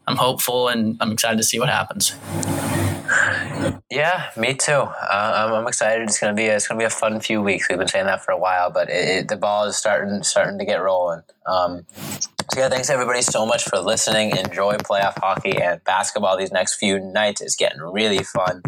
I'm 0.06 0.16
hopeful 0.16 0.66
and 0.66 0.96
I'm 1.00 1.12
excited 1.12 1.36
to 1.36 1.44
see 1.44 1.60
what 1.60 1.68
happens. 1.68 2.16
Yeah, 3.90 4.30
me 4.36 4.54
too. 4.54 4.72
Uh, 4.72 5.46
I'm, 5.46 5.52
I'm, 5.52 5.66
excited. 5.66 6.02
It's 6.02 6.18
gonna 6.18 6.34
be 6.34 6.46
a, 6.46 6.56
it's 6.56 6.68
gonna 6.68 6.78
be 6.78 6.84
a 6.84 6.90
fun 6.90 7.20
few 7.20 7.42
weeks. 7.42 7.68
We've 7.68 7.78
been 7.78 7.88
saying 7.88 8.06
that 8.06 8.24
for 8.24 8.32
a 8.32 8.38
while, 8.38 8.70
but 8.70 8.88
it, 8.88 9.08
it, 9.08 9.28
the 9.28 9.36
ball 9.36 9.64
is 9.64 9.76
starting 9.76 10.22
starting 10.22 10.58
to 10.58 10.64
get 10.64 10.80
rolling. 10.80 11.22
Um, 11.46 11.86
so 12.52 12.60
yeah, 12.60 12.68
thanks 12.68 12.88
everybody 12.88 13.22
so 13.22 13.46
much 13.46 13.64
for 13.64 13.78
listening. 13.78 14.36
Enjoy 14.36 14.74
playoff 14.76 15.18
hockey 15.18 15.60
and 15.60 15.82
basketball. 15.84 16.36
These 16.36 16.52
next 16.52 16.76
few 16.76 16.98
nights 17.00 17.40
It's 17.40 17.56
getting 17.56 17.80
really 17.80 18.22
fun. 18.22 18.62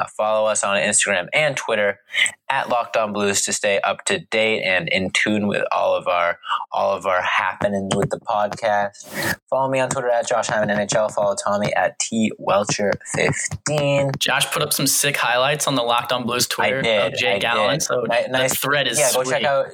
Uh, 0.00 0.06
follow 0.16 0.48
us 0.48 0.64
on 0.64 0.78
Instagram 0.78 1.28
and 1.34 1.56
Twitter 1.56 2.00
at 2.48 2.68
Locked 2.68 2.96
On 2.96 3.12
Blues 3.12 3.42
to 3.42 3.52
stay 3.52 3.80
up 3.80 4.04
to 4.06 4.18
date 4.18 4.62
and 4.62 4.88
in 4.88 5.10
tune 5.10 5.46
with 5.46 5.62
all 5.72 5.94
of 5.94 6.08
our 6.08 6.38
all 6.72 6.96
of 6.96 7.06
our 7.06 7.22
happenings 7.22 7.94
with 7.94 8.10
the 8.10 8.18
podcast. 8.18 9.36
Follow 9.48 9.70
me 9.70 9.78
on 9.78 9.90
Twitter 9.90 10.08
at 10.08 10.26
Josh 10.26 10.48
Hyman 10.48 10.68
NHL. 10.68 11.12
Follow 11.12 11.34
Tommy 11.34 11.72
at 11.74 11.98
T 11.98 12.32
Welcher 12.38 12.92
fifteen. 13.14 14.10
Josh 14.18 14.50
put 14.50 14.62
up 14.62 14.72
some 14.72 14.86
sick 14.86 15.16
highlights 15.16 15.66
on 15.66 15.74
the 15.74 15.82
Locked 15.82 16.12
On 16.12 16.24
Blues 16.24 16.46
Twitter 16.46 16.78
I 16.78 16.82
did, 16.82 17.12
of 17.12 17.18
Jake 17.18 17.44
Allen. 17.44 17.80
So 17.80 18.04
nice, 18.30 18.56
thread 18.56 18.88
is 18.88 18.98
yeah. 18.98 19.12
Go 19.12 19.22
sweet. 19.22 19.32
check 19.32 19.44
out. 19.44 19.66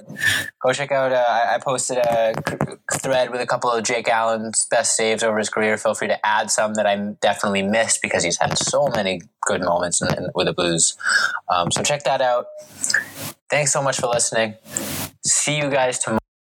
Go 0.61 0.73
check 0.73 0.93
out. 0.93 1.13
Uh, 1.13 1.25
I 1.55 1.59
posted 1.63 1.99
a 1.99 2.35
thread 2.95 3.31
with 3.31 3.41
a 3.41 3.47
couple 3.47 3.71
of 3.71 3.85
Jake 3.85 4.09
Allen's 4.09 4.67
best 4.71 4.97
saves 4.97 5.23
over 5.23 5.39
his 5.39 5.49
career. 5.49 5.77
Feel 5.77 5.95
free 5.95 6.09
to 6.09 6.27
add 6.27 6.51
some 6.51 6.75
that 6.75 6.87
I 6.87 6.97
definitely 7.21 7.63
missed 7.63 8.03
because 8.03 8.25
he's 8.25 8.39
had 8.39 8.59
so 8.59 8.89
many 8.89 9.23
good 9.47 9.63
moments 9.63 10.03
in, 10.03 10.16
in, 10.17 10.29
with 10.35 10.47
the 10.47 10.53
Blues. 10.53 10.97
Um, 11.49 11.71
so 11.71 11.83
check 11.83 12.05
that 12.05 12.21
out. 12.21 12.47
Thanks 13.49 13.73
so 13.73 13.83
much 13.83 14.01
for 14.01 14.09
listening. 14.09 14.55
See 15.25 15.57
you 15.57 15.71
guys 15.71 15.99
tomorrow. 15.99 16.26